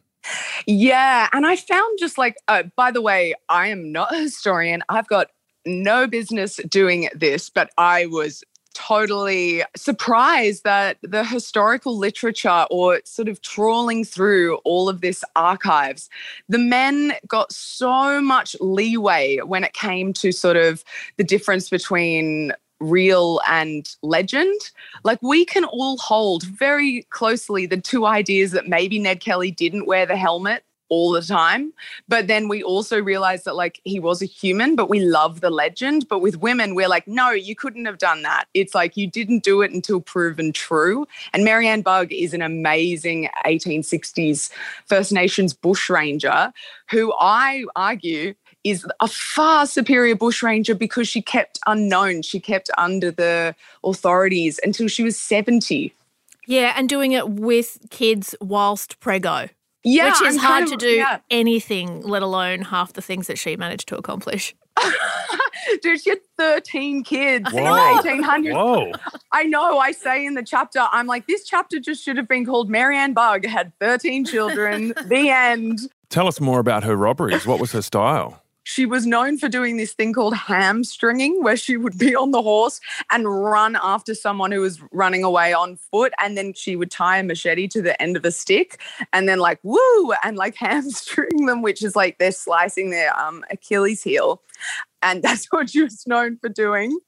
Yeah. 0.67 1.27
And 1.33 1.47
I 1.47 1.55
found 1.55 1.97
just 1.97 2.19
like, 2.19 2.35
uh, 2.47 2.63
by 2.75 2.91
the 2.91 3.01
way, 3.01 3.33
I 3.49 3.69
am 3.69 3.91
not 3.91 4.13
a 4.13 4.19
historian. 4.19 4.83
I've 4.89 5.07
got 5.07 5.29
no 5.67 6.07
business 6.07 6.59
doing 6.67 7.09
this, 7.13 7.49
but 7.49 7.69
I 7.77 8.07
was 8.07 8.43
totally 8.77 9.63
surprised 9.75 10.63
that 10.63 10.97
the 11.01 11.23
historical 11.23 11.97
literature 11.97 12.65
or 12.69 13.01
sort 13.05 13.27
of 13.27 13.41
trawling 13.41 14.05
through 14.05 14.57
all 14.65 14.87
of 14.87 15.01
this 15.01 15.23
archives, 15.35 16.11
the 16.47 16.59
men 16.59 17.13
got 17.27 17.51
so 17.51 18.21
much 18.21 18.55
leeway 18.59 19.37
when 19.39 19.63
it 19.63 19.73
came 19.73 20.13
to 20.13 20.31
sort 20.31 20.57
of 20.57 20.83
the 21.17 21.23
difference 21.23 21.71
between 21.71 22.53
real 22.79 23.41
and 23.47 23.95
legend. 24.03 24.59
Like 25.03 25.19
we 25.23 25.43
can 25.43 25.65
all 25.65 25.97
hold 25.97 26.43
very 26.43 27.07
closely 27.09 27.65
the 27.65 27.81
two 27.81 28.05
ideas 28.05 28.51
that 28.51 28.67
maybe 28.67 28.99
Ned 28.99 29.21
Kelly 29.21 29.49
didn't 29.49 29.87
wear 29.87 30.05
the 30.05 30.17
helmet 30.17 30.63
all 30.89 31.11
the 31.11 31.21
time. 31.21 31.73
But 32.07 32.27
then 32.27 32.47
we 32.47 32.63
also 32.63 33.01
realized 33.01 33.45
that 33.45 33.55
like 33.55 33.81
he 33.83 33.99
was 33.99 34.21
a 34.21 34.25
human, 34.25 34.75
but 34.75 34.89
we 34.89 34.99
love 34.99 35.41
the 35.41 35.49
legend. 35.49 36.07
But 36.07 36.19
with 36.19 36.37
women, 36.37 36.75
we're 36.75 36.87
like, 36.87 37.07
no, 37.07 37.31
you 37.31 37.55
couldn't 37.55 37.85
have 37.85 37.97
done 37.97 38.21
that. 38.23 38.45
It's 38.53 38.75
like 38.75 38.97
you 38.97 39.07
didn't 39.07 39.43
do 39.43 39.61
it 39.61 39.71
until 39.71 40.01
proven 40.01 40.53
true. 40.53 41.07
And 41.33 41.43
Mary 41.43 41.67
Ann 41.67 41.81
Bugg 41.81 42.11
is 42.11 42.33
an 42.33 42.41
amazing 42.41 43.29
1860s 43.45 44.51
First 44.85 45.11
Nations 45.11 45.53
bushranger 45.53 46.51
who 46.89 47.13
I 47.19 47.65
argue 47.75 48.33
is 48.63 48.85
a 48.99 49.07
far 49.07 49.65
superior 49.65 50.15
bushranger 50.15 50.75
because 50.75 51.07
she 51.07 51.21
kept 51.21 51.59
unknown. 51.67 52.21
She 52.21 52.39
kept 52.39 52.69
under 52.77 53.11
the 53.11 53.55
authorities 53.83 54.59
until 54.63 54.87
she 54.87 55.03
was 55.03 55.19
70. 55.19 55.93
Yeah, 56.47 56.73
and 56.75 56.87
doing 56.87 57.11
it 57.11 57.29
with 57.29 57.77
kids 57.89 58.35
whilst 58.41 58.99
prego. 58.99 59.49
Yeah, 59.87 60.05
which 60.09 60.21
is 60.21 60.37
I'm 60.37 60.43
hard 60.43 60.63
of, 60.65 60.69
to 60.71 60.77
do 60.77 60.89
yeah. 60.89 61.19
anything, 61.29 62.01
let 62.01 62.21
alone 62.21 62.61
half 62.61 62.93
the 62.93 63.01
things 63.01 63.27
that 63.27 63.37
she 63.37 63.55
managed 63.55 63.87
to 63.89 63.97
accomplish. 63.97 64.55
Dude, 65.81 66.01
she 66.01 66.11
had 66.11 66.19
13 66.37 67.03
kids 67.03 67.51
Whoa. 67.51 67.59
in 67.59 67.65
the 67.65 68.23
1800s. 68.23 68.53
Whoa. 68.53 68.91
I 69.31 69.43
know. 69.43 69.79
I 69.79 69.91
say 69.91 70.25
in 70.25 70.35
the 70.35 70.43
chapter, 70.43 70.85
I'm 70.91 71.07
like, 71.07 71.27
this 71.27 71.45
chapter 71.45 71.79
just 71.79 72.03
should 72.03 72.17
have 72.17 72.27
been 72.27 72.45
called 72.45 72.69
Mary 72.69 72.97
Ann 72.97 73.13
Bugg 73.13 73.45
had 73.45 73.73
13 73.79 74.25
children. 74.25 74.93
the 75.07 75.29
end. 75.29 75.79
Tell 76.09 76.27
us 76.27 76.39
more 76.39 76.59
about 76.59 76.83
her 76.83 76.95
robberies. 76.95 77.45
What 77.45 77.59
was 77.59 77.71
her 77.73 77.81
style? 77.81 78.41
She 78.67 78.85
was 78.85 79.07
known 79.07 79.37
for 79.37 79.47
doing 79.47 79.77
this 79.77 79.93
thing 79.93 80.11
called 80.11 80.35
hamstringing, 80.35 81.41
where 81.41 81.55
she 81.55 81.77
would 81.77 81.97
be 81.97 82.13
on 82.13 82.31
the 82.31 82.41
horse 82.41 82.81
and 83.09 83.25
run 83.25 83.77
after 83.81 84.13
someone 84.13 84.51
who 84.51 84.59
was 84.59 84.81
running 84.91 85.23
away 85.23 85.53
on 85.53 85.77
foot. 85.77 86.11
And 86.21 86.37
then 86.37 86.51
she 86.51 86.75
would 86.75 86.91
tie 86.91 87.19
a 87.19 87.23
machete 87.23 87.69
to 87.69 87.81
the 87.81 87.99
end 88.01 88.17
of 88.17 88.25
a 88.25 88.31
stick 88.31 88.81
and 89.13 89.29
then, 89.29 89.39
like, 89.39 89.59
woo, 89.63 90.11
and 90.21 90.35
like 90.35 90.55
hamstring 90.57 91.45
them, 91.45 91.61
which 91.61 91.81
is 91.81 91.95
like 91.95 92.17
they're 92.17 92.33
slicing 92.33 92.89
their 92.89 93.17
um, 93.17 93.45
Achilles 93.49 94.03
heel. 94.03 94.41
And 95.01 95.23
that's 95.23 95.45
what 95.45 95.69
she 95.69 95.83
was 95.83 96.05
known 96.05 96.37
for 96.37 96.49
doing. 96.49 96.99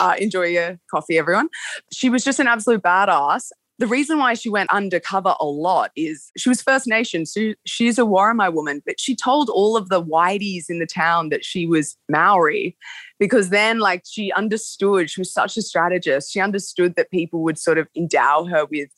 Uh, 0.00 0.14
enjoy 0.18 0.44
your 0.44 0.80
coffee, 0.90 1.18
everyone. 1.18 1.50
She 1.92 2.08
was 2.08 2.24
just 2.24 2.40
an 2.40 2.46
absolute 2.46 2.82
badass 2.82 3.50
the 3.78 3.86
reason 3.86 4.18
why 4.18 4.34
she 4.34 4.48
went 4.48 4.70
undercover 4.70 5.34
a 5.40 5.44
lot 5.44 5.90
is 5.96 6.30
she 6.36 6.48
was 6.48 6.62
First 6.62 6.86
Nation. 6.86 7.26
So 7.26 7.54
she's 7.66 7.98
a 7.98 8.02
Worimi 8.02 8.52
woman, 8.52 8.82
but 8.84 9.00
she 9.00 9.16
told 9.16 9.48
all 9.48 9.76
of 9.76 9.88
the 9.88 10.02
whiteys 10.02 10.66
in 10.68 10.78
the 10.78 10.86
town 10.86 11.30
that 11.30 11.44
she 11.44 11.66
was 11.66 11.96
Maori 12.08 12.76
because 13.18 13.48
then, 13.48 13.78
like, 13.78 14.04
she 14.08 14.30
understood, 14.32 15.10
she 15.10 15.20
was 15.20 15.32
such 15.32 15.56
a 15.56 15.62
strategist. 15.62 16.32
She 16.32 16.40
understood 16.40 16.96
that 16.96 17.10
people 17.10 17.42
would 17.42 17.58
sort 17.58 17.78
of 17.78 17.88
endow 17.96 18.44
her 18.44 18.66
with 18.66 18.90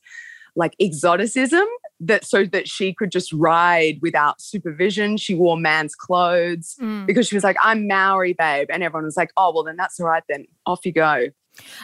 like 0.57 0.75
exoticism 0.81 1.67
that 2.01 2.25
so 2.25 2.45
that 2.45 2.69
she 2.69 2.95
could 2.95 3.11
just 3.11 3.33
ride 3.33 3.99
without 4.03 4.41
supervision. 4.41 5.17
She 5.17 5.35
wore 5.35 5.57
man's 5.57 5.95
clothes 5.95 6.77
mm. 6.81 7.07
because 7.07 7.27
she 7.27 7.35
was 7.35 7.45
like, 7.45 7.57
I'm 7.63 7.87
Maori, 7.87 8.35
babe. 8.35 8.69
And 8.71 8.83
everyone 8.83 9.05
was 9.05 9.17
like, 9.17 9.31
oh, 9.37 9.53
well, 9.55 9.65
then 9.65 9.77
that's 9.77 9.99
all 9.99 10.07
right, 10.07 10.23
then 10.29 10.47
off 10.67 10.85
you 10.85 10.93
go. 10.93 11.29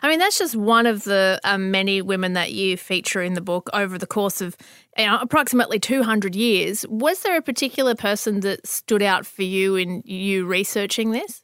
I 0.02 0.08
mean, 0.08 0.18
that's 0.18 0.38
just 0.38 0.56
one 0.56 0.86
of 0.86 1.04
the 1.04 1.40
um, 1.44 1.70
many 1.70 2.02
women 2.02 2.32
that 2.32 2.52
you 2.52 2.76
feature 2.76 3.22
in 3.22 3.34
the 3.34 3.40
book 3.40 3.70
over 3.72 3.98
the 3.98 4.06
course 4.06 4.40
of 4.40 4.56
you 4.98 5.06
know, 5.06 5.18
approximately 5.20 5.78
200 5.78 6.34
years. 6.34 6.84
Was 6.88 7.20
there 7.20 7.36
a 7.36 7.42
particular 7.42 7.94
person 7.94 8.40
that 8.40 8.66
stood 8.66 9.02
out 9.02 9.26
for 9.26 9.42
you 9.42 9.76
in 9.76 10.02
you 10.04 10.46
researching 10.46 11.12
this? 11.12 11.42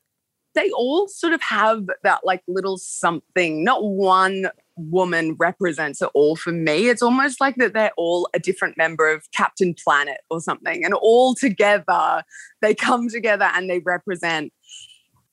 They 0.54 0.70
all 0.70 1.06
sort 1.06 1.34
of 1.34 1.42
have 1.42 1.86
that 2.02 2.20
like 2.24 2.42
little 2.48 2.78
something. 2.78 3.62
Not 3.62 3.84
one 3.84 4.46
woman 4.76 5.36
represents 5.38 6.02
it 6.02 6.10
all 6.14 6.36
for 6.36 6.52
me. 6.52 6.88
It's 6.88 7.02
almost 7.02 7.40
like 7.40 7.56
that 7.56 7.74
they're 7.74 7.92
all 7.96 8.28
a 8.34 8.38
different 8.38 8.76
member 8.76 9.10
of 9.10 9.30
Captain 9.32 9.74
Planet 9.74 10.18
or 10.30 10.40
something. 10.40 10.84
And 10.84 10.94
all 10.94 11.34
together, 11.34 12.22
they 12.62 12.74
come 12.74 13.08
together 13.08 13.50
and 13.54 13.68
they 13.68 13.80
represent 13.80 14.52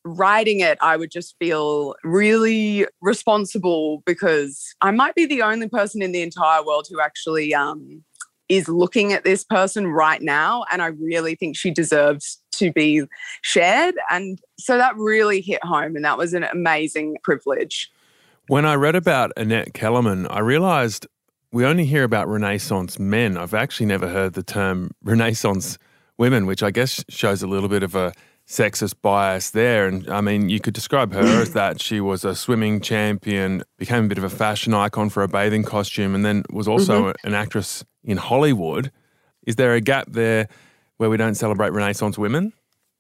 writing 0.06 0.60
it, 0.60 0.78
I 0.82 0.98
would 0.98 1.12
just 1.12 1.36
feel 1.40 1.96
really 2.04 2.86
responsible 3.02 4.04
because 4.06 4.76
I 4.82 4.92
might 4.92 5.16
be 5.16 5.26
the 5.26 5.42
only 5.42 5.70
person 5.70 6.02
in 6.02 6.12
the 6.12 6.22
entire 6.22 6.64
world 6.64 6.88
who 6.90 7.00
actually 7.00 7.54
um, 7.54 8.04
is 8.50 8.68
looking 8.68 9.14
at 9.14 9.24
this 9.24 9.44
person 9.44 9.88
right 9.88 10.22
now. 10.22 10.66
And 10.72 10.82
I 10.82 10.88
really 10.88 11.36
think 11.36 11.56
she 11.56 11.72
deserves 11.72 12.42
to 12.54 12.72
be 12.72 13.04
shared. 13.42 13.96
And 14.10 14.40
so 14.60 14.78
that 14.78 14.96
really 14.98 15.42
hit 15.42 15.64
home. 15.64 15.96
And 15.96 16.06
that 16.06 16.18
was 16.18 16.34
an 16.34 16.44
amazing 16.44 17.18
privilege. 17.24 17.92
When 18.48 18.66
I 18.66 18.76
read 18.76 18.96
about 18.96 19.32
Annette 19.38 19.74
Kellerman, 19.74 20.28
I 20.28 20.40
realized 20.40 21.08
we 21.52 21.66
only 21.66 21.86
hear 21.86 22.04
about 22.04 22.28
Renaissance 22.28 23.00
men. 23.00 23.38
I've 23.38 23.54
actually 23.54 23.86
never 23.86 24.10
heard 24.10 24.34
the 24.34 24.44
term 24.44 24.92
Renaissance 25.04 25.78
women, 26.18 26.46
which 26.46 26.62
I 26.62 26.72
guess 26.72 27.04
shows 27.10 27.42
a 27.42 27.48
little 27.48 27.70
bit 27.70 27.84
of 27.84 27.96
a 27.96 28.12
sexist 28.48 28.96
bias 29.02 29.52
there. 29.52 29.88
And 29.88 30.10
I 30.10 30.22
mean, 30.22 30.50
you 30.50 30.60
could 30.60 30.74
describe 30.74 31.14
her 31.14 31.42
as 31.42 31.54
that. 31.54 31.82
She 31.82 32.02
was 32.02 32.26
a 32.26 32.36
swimming 32.36 32.82
champion, 32.82 33.64
became 33.78 34.06
a 34.06 34.08
bit 34.08 34.18
of 34.18 34.24
a 34.24 34.30
fashion 34.30 34.74
icon 34.74 35.10
for 35.10 35.24
a 35.24 35.28
bathing 35.28 35.64
costume, 35.64 36.16
and 36.16 36.26
then 36.26 36.44
was 36.52 36.68
also 36.68 37.06
mm-hmm. 37.06 37.28
an 37.28 37.34
actress 37.34 37.84
in 38.04 38.18
Hollywood. 38.18 38.92
Is 39.46 39.56
there 39.56 39.74
a 39.74 39.82
gap 39.82 40.08
there 40.10 40.48
where 40.98 41.10
we 41.10 41.18
don't 41.18 41.36
celebrate 41.36 41.72
Renaissance 41.72 42.18
women? 42.18 42.54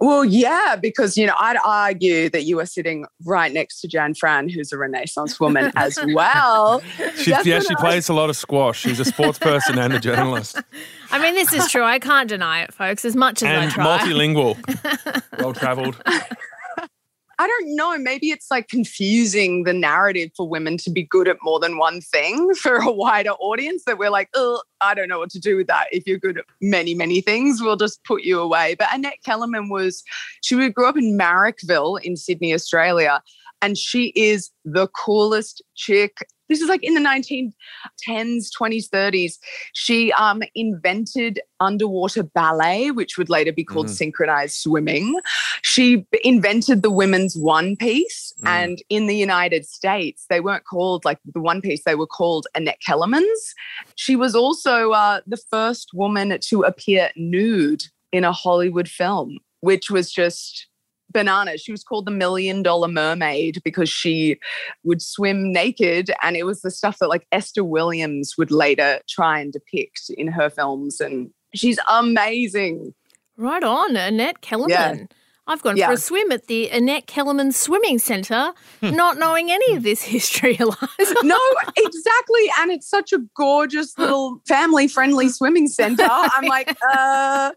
Well, 0.03 0.25
yeah, 0.25 0.75
because 0.75 1.15
you 1.15 1.25
know, 1.25 1.36
I'd 1.39 1.55
argue 1.63 2.29
that 2.31 2.43
you 2.43 2.60
are 2.60 2.65
sitting 2.65 3.05
right 3.24 3.53
next 3.53 3.79
to 3.79 3.88
Jan 3.88 4.13
Fran, 4.13 4.50
who's 4.50 4.74
a 4.74 4.77
Renaissance 4.77 5.39
woman 5.39 5.72
as 5.77 5.98
well. 6.13 6.81
She, 7.15 7.31
yeah, 7.31 7.62
she 7.62 7.74
plays 7.75 8.10
a 8.10 8.13
lot 8.13 8.29
of 8.29 8.36
squash. 8.36 8.81
She's 8.81 9.00
a 9.00 9.05
sports 9.05 9.39
person 9.39 9.79
and 9.79 9.93
a 9.93 10.01
journalist. 10.01 10.60
I 11.10 11.22
mean, 11.22 11.36
this 11.36 11.53
is 11.53 11.72
true. 11.72 11.86
I 11.86 12.00
can't 12.00 12.27
deny 12.27 12.63
it, 12.63 12.74
folks, 12.74 13.05
as 13.05 13.15
much 13.15 13.43
as 13.43 13.48
and 13.48 13.57
I 13.57 13.69
try. 13.69 13.98
And 13.98 14.12
multilingual, 14.12 15.24
well 15.39 15.53
travelled. 15.53 15.95
I 17.40 17.48
don't 17.48 17.75
know. 17.75 17.98
Maybe 17.98 18.30
it's 18.30 18.52
like 18.52 18.68
confusing 18.68 19.63
the 19.63 19.74
narrative 19.74 20.32
for 20.36 20.48
women 20.48 20.78
to 20.78 20.92
be 20.92 21.04
good 21.04 21.28
at 21.28 21.38
more 21.42 21.60
than 21.60 21.78
one 21.78 22.02
thing 22.02 22.54
for 22.62 22.75
a 22.75 22.92
wider 22.92 23.32
audience 23.32 23.84
that 23.86 23.98
we're 23.98 24.10
like, 24.10 24.30
oh, 24.34 24.62
I 24.82 24.94
don't 24.94 25.08
know 25.08 25.20
what 25.20 25.32
to 25.32 25.40
do 25.40 25.58
with 25.58 25.68
that. 25.68 25.88
If 25.92 26.06
you're 26.06 26.18
good 26.18 26.38
at 26.38 26.46
many, 26.62 26.94
many 26.94 27.22
things, 27.22 27.62
we'll 27.62 27.75
just 27.75 28.04
put 28.04 28.24
you 28.24 28.40
away. 28.40 28.75
But 28.78 28.90
Annette 28.94 29.24
Kellerman 29.25 29.70
was, 29.70 30.04
she 30.42 30.70
grew 30.70 30.88
up 30.88 30.98
in 30.98 31.18
Marrickville 31.18 32.02
in 32.02 32.18
Sydney, 32.18 32.54
Australia. 32.54 33.22
And 33.62 33.78
she 33.78 34.12
is 34.16 34.52
the 34.66 34.88
coolest 34.88 35.62
chick 35.75 36.28
this 36.53 36.62
is 36.62 36.69
like 36.69 36.83
in 36.83 36.93
the 36.93 37.01
1910s, 37.01 38.50
20s, 38.60 38.89
30s. 38.89 39.39
She 39.74 40.12
um, 40.13 40.43
invented 40.53 41.41
underwater 41.60 42.22
ballet, 42.22 42.91
which 42.91 43.17
would 43.17 43.27
later 43.27 43.51
be 43.51 43.63
called 43.63 43.88
mm. 43.88 43.91
synchronized 43.91 44.55
swimming. 44.55 45.19
She 45.63 46.05
invented 46.24 46.83
the 46.83 46.91
women's 46.91 47.36
one 47.36 47.75
piece. 47.75 48.33
Mm. 48.43 48.50
And 48.50 48.83
in 48.89 49.07
the 49.07 49.15
United 49.15 49.65
States, 49.65 50.25
they 50.29 50.41
weren't 50.41 50.65
called 50.65 51.03
like 51.05 51.17
the 51.33 51.41
one 51.41 51.60
piece, 51.60 51.83
they 51.86 51.95
were 51.95 52.05
called 52.05 52.45
Annette 52.53 52.81
Kellerman's. 52.86 53.55
She 53.95 54.15
was 54.15 54.36
also 54.36 54.91
uh, 54.91 55.22
the 55.25 55.38
first 55.38 55.89
woman 55.95 56.38
to 56.39 56.62
appear 56.62 57.10
nude 57.15 57.83
in 58.12 58.24
a 58.24 58.31
Hollywood 58.31 58.88
film, 58.88 59.39
which 59.62 59.89
was 59.89 60.12
just 60.12 60.67
bananas. 61.13 61.62
She 61.62 61.72
was 61.72 61.84
called 61.84 62.05
the 62.05 62.12
million 62.12 62.63
dollar 62.63 62.88
mermaid 62.88 63.62
because 63.63 63.89
she 63.89 64.39
would 64.84 65.01
swim 65.01 65.51
naked. 65.51 66.12
And 66.22 66.36
it 66.36 66.46
was 66.46 66.62
the 66.62 66.72
stuff 66.72 67.00
that 67.00 67.10
like 67.10 67.27
Esther 67.32 67.63
Williams 67.63 68.36
would 68.38 68.51
later 68.51 69.00
try 69.08 69.39
and 69.39 69.53
depict 69.53 70.10
in 70.17 70.27
her 70.27 70.50
films. 70.50 71.00
And 71.00 71.29
she's 71.53 71.79
amazing. 71.89 72.93
Right 73.38 73.63
on, 73.63 73.96
Annette 73.96 74.41
Kellerman. 74.41 74.70
Yeah. 75.10 75.17
I've 75.46 75.62
gone 75.62 75.75
yeah. 75.75 75.88
for 75.88 75.93
a 75.93 75.98
swim 75.98 76.32
at 76.32 76.48
the 76.48 76.70
Annette 76.70 77.05
Kellerman 77.05 77.51
Swimming 77.51 78.00
Centre, 78.00 78.53
hmm. 78.79 78.91
not 78.91 79.17
knowing 79.17 79.51
any 79.51 79.75
of 79.75 79.84
this 79.84 80.01
history, 80.13 80.55
Eliza. 80.60 81.15
no, 81.24 81.39
exactly. 81.75 82.50
And 82.60 82.72
it's 82.72 82.89
such 82.89 83.12
a 83.12 83.20
gorgeous 83.36 83.98
little 83.98 84.41
family 84.48 84.88
friendly 84.88 85.29
swimming 85.29 85.67
centre. 85.67 86.08
I'm 86.08 86.46
like, 86.46 86.75
uh, 86.93 87.51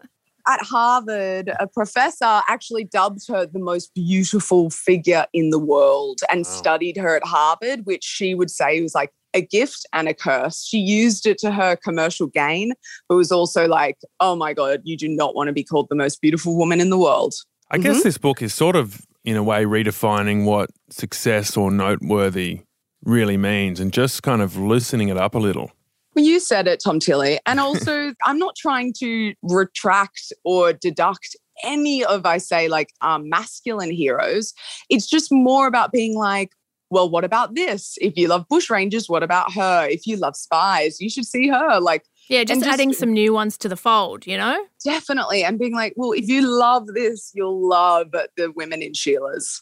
at 0.47 0.61
Harvard, 0.61 1.51
a 1.59 1.67
professor 1.67 2.41
actually 2.47 2.85
dubbed 2.85 3.27
her 3.27 3.45
the 3.45 3.59
most 3.59 3.93
beautiful 3.93 4.69
figure 4.69 5.25
in 5.33 5.49
the 5.49 5.59
world 5.59 6.21
and 6.29 6.39
wow. 6.39 6.51
studied 6.51 6.97
her 6.97 7.15
at 7.15 7.25
Harvard, 7.25 7.81
which 7.85 8.03
she 8.03 8.33
would 8.33 8.49
say 8.49 8.81
was 8.81 8.95
like 8.95 9.11
a 9.33 9.41
gift 9.41 9.85
and 9.93 10.07
a 10.07 10.13
curse. 10.13 10.65
She 10.65 10.79
used 10.79 11.25
it 11.25 11.37
to 11.39 11.51
her 11.51 11.75
commercial 11.75 12.27
gain, 12.27 12.73
but 13.07 13.15
was 13.15 13.31
also 13.31 13.67
like, 13.67 13.97
oh 14.19 14.35
my 14.35 14.53
God, 14.53 14.81
you 14.83 14.97
do 14.97 15.07
not 15.07 15.35
want 15.35 15.47
to 15.47 15.53
be 15.53 15.63
called 15.63 15.87
the 15.89 15.95
most 15.95 16.21
beautiful 16.21 16.57
woman 16.57 16.81
in 16.81 16.89
the 16.89 16.97
world. 16.97 17.33
I 17.69 17.75
mm-hmm. 17.75 17.83
guess 17.83 18.03
this 18.03 18.17
book 18.17 18.41
is 18.41 18.53
sort 18.53 18.75
of, 18.75 19.05
in 19.23 19.35
a 19.35 19.43
way, 19.43 19.65
redefining 19.65 20.45
what 20.45 20.69
success 20.89 21.57
or 21.57 21.69
noteworthy 21.69 22.61
really 23.03 23.37
means 23.37 23.79
and 23.79 23.93
just 23.93 24.23
kind 24.23 24.41
of 24.41 24.57
loosening 24.57 25.09
it 25.09 25.17
up 25.17 25.35
a 25.35 25.39
little. 25.39 25.71
Well, 26.17 26.25
you 26.25 26.39
said 26.39 26.67
it, 26.67 26.81
Tom 26.83 26.99
Tilley. 26.99 27.39
And 27.45 27.59
also, 27.59 28.11
I'm 28.25 28.39
not 28.39 28.55
trying 28.55 28.91
to 28.97 29.35
retract 29.43 30.33
or 30.43 30.73
deduct 30.73 31.35
any 31.63 32.03
of, 32.03 32.25
I 32.25 32.39
say, 32.39 32.67
like 32.69 32.89
um, 33.01 33.29
masculine 33.29 33.91
heroes. 33.91 34.55
It's 34.89 35.05
just 35.05 35.31
more 35.31 35.67
about 35.67 35.91
being 35.91 36.17
like, 36.17 36.53
well, 36.89 37.07
what 37.07 37.23
about 37.23 37.53
this? 37.53 37.99
If 38.01 38.17
you 38.17 38.29
love 38.29 38.47
bushrangers, 38.51 39.07
what 39.07 39.21
about 39.21 39.53
her? 39.53 39.87
If 39.87 40.07
you 40.07 40.17
love 40.17 40.35
spies, 40.35 40.99
you 40.99 41.07
should 41.11 41.25
see 41.25 41.49
her. 41.49 41.79
Like, 41.79 42.03
yeah, 42.29 42.43
just, 42.43 42.61
just 42.61 42.73
adding 42.73 42.93
some 42.93 43.13
new 43.13 43.31
ones 43.31 43.55
to 43.59 43.69
the 43.69 43.77
fold, 43.77 44.25
you 44.25 44.37
know? 44.37 44.65
Definitely. 44.83 45.43
And 45.43 45.59
being 45.59 45.75
like, 45.75 45.93
well, 45.97 46.13
if 46.13 46.27
you 46.27 46.47
love 46.47 46.87
this, 46.95 47.31
you'll 47.35 47.69
love 47.69 48.07
the 48.37 48.51
women 48.55 48.81
in 48.81 48.95
Sheila's. 48.95 49.61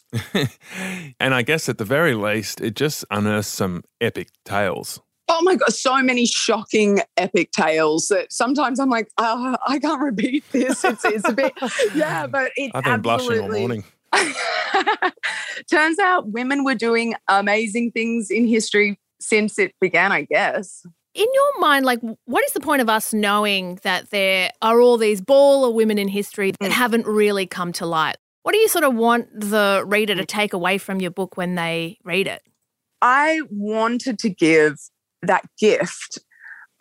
and 1.20 1.34
I 1.34 1.42
guess 1.42 1.68
at 1.68 1.76
the 1.76 1.84
very 1.84 2.14
least, 2.14 2.62
it 2.62 2.76
just 2.76 3.04
unearths 3.10 3.48
some 3.48 3.84
epic 4.00 4.28
tales 4.46 5.00
oh 5.28 5.42
my 5.42 5.56
god 5.56 5.72
so 5.72 6.02
many 6.02 6.26
shocking 6.26 7.00
epic 7.16 7.50
tales 7.52 8.08
that 8.08 8.32
sometimes 8.32 8.78
i'm 8.78 8.90
like 8.90 9.08
uh, 9.18 9.56
i 9.66 9.78
can't 9.78 10.00
repeat 10.00 10.44
this. 10.52 10.84
It's, 10.84 11.04
it's 11.04 11.28
a 11.28 11.32
bit 11.32 11.52
yeah 11.94 12.26
but 12.26 12.52
it 12.56 12.70
i've 12.74 12.84
been 12.84 13.00
blushing 13.00 13.40
all 13.40 13.50
morning. 13.50 13.84
Turns 15.70 15.98
out 15.98 16.28
women 16.28 16.64
were 16.64 16.74
doing 16.74 17.14
amazing 17.28 17.90
things 17.90 18.30
in 18.30 18.46
history 18.46 18.98
since 19.20 19.58
it 19.58 19.74
began 19.80 20.12
i 20.12 20.22
guess. 20.22 20.86
In 21.14 21.26
your 21.32 21.60
mind 21.60 21.84
like 21.84 22.00
what 22.26 22.44
is 22.44 22.52
the 22.52 22.60
point 22.60 22.82
of 22.82 22.88
us 22.88 23.12
knowing 23.12 23.78
that 23.82 24.10
there 24.10 24.50
are 24.62 24.80
all 24.80 24.96
these 24.96 25.20
baller 25.20 25.72
women 25.72 25.98
in 25.98 26.08
history 26.08 26.52
that 26.60 26.70
mm. 26.70 26.74
haven't 26.74 27.06
really 27.06 27.46
come 27.46 27.72
to 27.74 27.86
light? 27.86 28.16
What 28.42 28.52
do 28.52 28.58
you 28.58 28.68
sort 28.68 28.84
of 28.84 28.94
want 28.94 29.28
the 29.32 29.82
reader 29.86 30.14
to 30.14 30.24
take 30.24 30.52
away 30.52 30.78
from 30.78 31.00
your 31.00 31.10
book 31.10 31.36
when 31.36 31.56
they 31.56 31.98
read 32.04 32.28
it? 32.28 32.42
I 33.02 33.40
wanted 33.50 34.18
to 34.20 34.28
give 34.28 34.78
that 35.26 35.44
gift, 35.58 36.18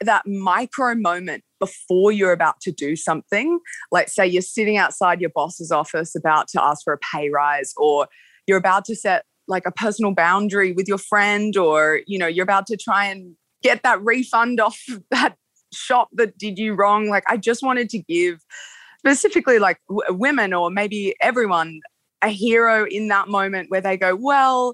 that 0.01 0.23
micro 0.25 0.95
moment 0.95 1.43
before 1.59 2.11
you're 2.11 2.31
about 2.31 2.59
to 2.61 2.71
do 2.71 2.95
something. 2.95 3.59
Like, 3.91 4.09
say 4.09 4.27
you're 4.27 4.41
sitting 4.41 4.77
outside 4.77 5.21
your 5.21 5.31
boss's 5.33 5.71
office 5.71 6.15
about 6.15 6.47
to 6.49 6.63
ask 6.63 6.83
for 6.83 6.93
a 6.93 6.99
pay 7.13 7.29
rise, 7.29 7.73
or 7.77 8.07
you're 8.47 8.57
about 8.57 8.85
to 8.85 8.95
set 8.95 9.25
like 9.47 9.63
a 9.65 9.71
personal 9.71 10.13
boundary 10.13 10.71
with 10.71 10.87
your 10.87 10.97
friend, 10.97 11.55
or 11.57 12.01
you 12.07 12.17
know, 12.17 12.27
you're 12.27 12.43
about 12.43 12.67
to 12.67 12.77
try 12.77 13.05
and 13.05 13.35
get 13.63 13.83
that 13.83 14.03
refund 14.03 14.59
off 14.59 14.79
that 15.11 15.35
shop 15.73 16.09
that 16.13 16.37
did 16.37 16.57
you 16.57 16.73
wrong. 16.73 17.09
Like, 17.09 17.23
I 17.27 17.37
just 17.37 17.63
wanted 17.63 17.89
to 17.89 17.99
give 17.99 18.39
specifically 18.99 19.59
like 19.59 19.77
w- 19.87 20.17
women 20.17 20.53
or 20.53 20.71
maybe 20.71 21.15
everyone 21.21 21.79
a 22.21 22.29
hero 22.29 22.85
in 22.87 23.07
that 23.09 23.27
moment 23.27 23.69
where 23.69 23.81
they 23.81 23.97
go, 23.97 24.15
well, 24.15 24.73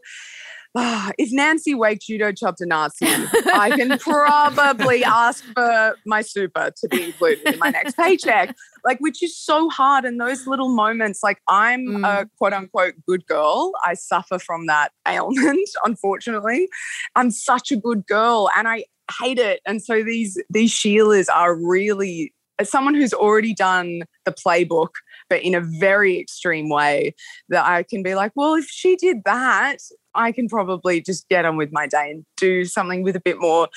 oh, 0.75 1.11
if 1.17 1.29
Nancy 1.31 1.73
Wake 1.73 1.99
judo 1.99 2.31
chopped 2.31 2.61
a 2.61 2.65
Nazi, 2.65 3.05
I 3.05 3.71
can 3.75 3.97
probably 3.99 5.03
ask 5.03 5.43
for 5.53 5.97
my 6.05 6.21
super 6.21 6.71
to 6.75 6.87
be 6.89 7.05
included 7.05 7.53
in 7.53 7.59
my 7.59 7.69
next 7.69 7.95
paycheck. 7.97 8.55
Like, 8.83 8.99
which 8.99 9.21
is 9.21 9.37
so 9.37 9.69
hard. 9.69 10.05
And 10.05 10.19
those 10.19 10.47
little 10.47 10.73
moments, 10.73 11.21
like 11.23 11.39
I'm 11.47 11.85
mm. 11.87 12.03
a 12.03 12.29
quote 12.37 12.53
unquote 12.53 12.93
good 13.05 13.25
girl. 13.25 13.73
I 13.85 13.93
suffer 13.93 14.39
from 14.39 14.67
that 14.67 14.91
ailment, 15.07 15.69
unfortunately. 15.85 16.67
I'm 17.15 17.31
such 17.31 17.71
a 17.71 17.77
good 17.77 18.05
girl 18.07 18.49
and 18.55 18.67
I 18.67 18.85
hate 19.19 19.39
it. 19.39 19.61
And 19.65 19.81
so 19.83 20.03
these 20.03 20.41
these 20.49 20.71
Sheilas 20.71 21.27
are 21.33 21.55
really 21.55 22.33
as 22.59 22.69
someone 22.69 22.93
who's 22.93 23.13
already 23.13 23.53
done 23.53 24.03
the 24.25 24.31
playbook 24.31 24.89
but 25.31 25.41
in 25.43 25.55
a 25.55 25.61
very 25.61 26.19
extreme 26.19 26.67
way 26.67 27.15
that 27.47 27.65
I 27.65 27.83
can 27.83 28.03
be 28.03 28.15
like, 28.15 28.33
well, 28.35 28.55
if 28.55 28.65
she 28.65 28.97
did 28.97 29.23
that, 29.23 29.77
I 30.13 30.31
can 30.31 30.47
probably 30.47 31.01
just 31.01 31.27
get 31.29 31.45
on 31.45 31.57
with 31.57 31.71
my 31.71 31.87
day 31.87 32.11
and 32.11 32.25
do 32.37 32.65
something 32.65 33.03
with 33.03 33.15
a 33.15 33.19
bit 33.19 33.39
more 33.39 33.69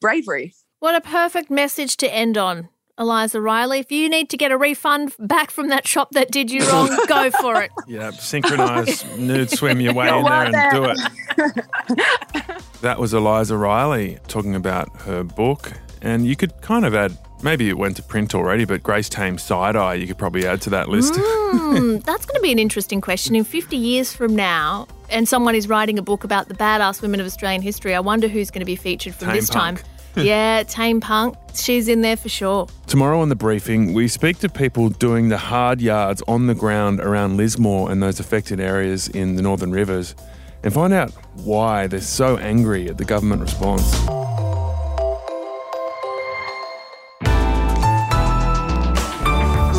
bravery. 0.00 0.54
What 0.80 0.94
a 0.94 1.00
perfect 1.00 1.50
message 1.50 1.96
to 1.98 2.12
end 2.12 2.36
on. 2.36 2.68
Eliza 2.98 3.40
Reilly, 3.40 3.78
if 3.78 3.90
you 3.90 4.08
need 4.08 4.28
to 4.30 4.36
get 4.36 4.52
a 4.52 4.58
refund 4.58 5.14
back 5.18 5.50
from 5.50 5.68
that 5.68 5.88
shop 5.88 6.10
that 6.12 6.30
did 6.30 6.50
you 6.50 6.64
wrong, 6.68 6.88
go 7.08 7.30
for 7.30 7.62
it. 7.62 7.70
Yeah, 7.88 8.10
synchronize 8.10 9.04
nude 9.16 9.50
swim 9.50 9.80
your 9.80 9.94
way 9.94 10.08
in 10.16 10.24
there 10.24 10.54
and 10.54 10.72
do 10.72 10.84
it. 10.84 12.56
that 12.82 12.98
was 12.98 13.14
Eliza 13.14 13.56
Reilly 13.56 14.18
talking 14.28 14.54
about 14.54 14.94
her 15.02 15.24
book. 15.24 15.72
And 16.02 16.26
you 16.26 16.36
could 16.36 16.60
kind 16.60 16.84
of 16.84 16.94
add 16.94 17.16
Maybe 17.42 17.68
it 17.68 17.76
went 17.76 17.96
to 17.96 18.04
print 18.04 18.36
already, 18.36 18.64
but 18.64 18.84
Grace 18.84 19.08
Tame 19.08 19.36
side 19.36 19.74
eye, 19.74 19.94
you 19.94 20.06
could 20.06 20.16
probably 20.16 20.46
add 20.46 20.62
to 20.62 20.70
that 20.70 20.88
list. 20.88 21.14
Mm, 21.14 22.02
that's 22.04 22.24
going 22.24 22.36
to 22.36 22.40
be 22.40 22.52
an 22.52 22.60
interesting 22.60 23.00
question. 23.00 23.34
In 23.34 23.42
50 23.42 23.76
years 23.76 24.12
from 24.12 24.36
now, 24.36 24.86
and 25.12 25.28
someone 25.28 25.54
is 25.54 25.68
writing 25.68 25.98
a 25.98 26.02
book 26.02 26.24
about 26.24 26.48
the 26.48 26.54
badass 26.54 27.02
women 27.02 27.20
of 27.20 27.26
Australian 27.26 27.62
history, 27.62 27.94
I 27.94 28.00
wonder 28.00 28.28
who's 28.28 28.50
going 28.50 28.60
to 28.60 28.66
be 28.66 28.76
featured 28.76 29.14
from 29.14 29.28
Tame 29.28 29.36
this 29.36 29.50
Punk. 29.50 29.80
time. 29.80 29.86
yeah, 30.24 30.62
Tame 30.64 31.00
Punk. 31.00 31.36
She's 31.54 31.88
in 31.88 32.00
there 32.02 32.16
for 32.16 32.28
sure. 32.28 32.66
Tomorrow 32.86 33.20
on 33.20 33.28
the 33.28 33.36
briefing, 33.36 33.94
we 33.94 34.08
speak 34.08 34.38
to 34.38 34.48
people 34.48 34.88
doing 34.88 35.28
the 35.28 35.38
hard 35.38 35.80
yards 35.80 36.22
on 36.26 36.46
the 36.46 36.54
ground 36.54 37.00
around 37.00 37.36
Lismore 37.36 37.90
and 37.90 38.02
those 38.02 38.20
affected 38.20 38.60
areas 38.60 39.08
in 39.08 39.36
the 39.36 39.42
Northern 39.42 39.70
Rivers 39.70 40.14
and 40.62 40.72
find 40.72 40.92
out 40.92 41.10
why 41.34 41.86
they're 41.86 42.00
so 42.00 42.36
angry 42.38 42.88
at 42.88 42.98
the 42.98 43.04
government 43.04 43.42
response. 43.42 43.82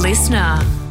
listener. 0.04 0.83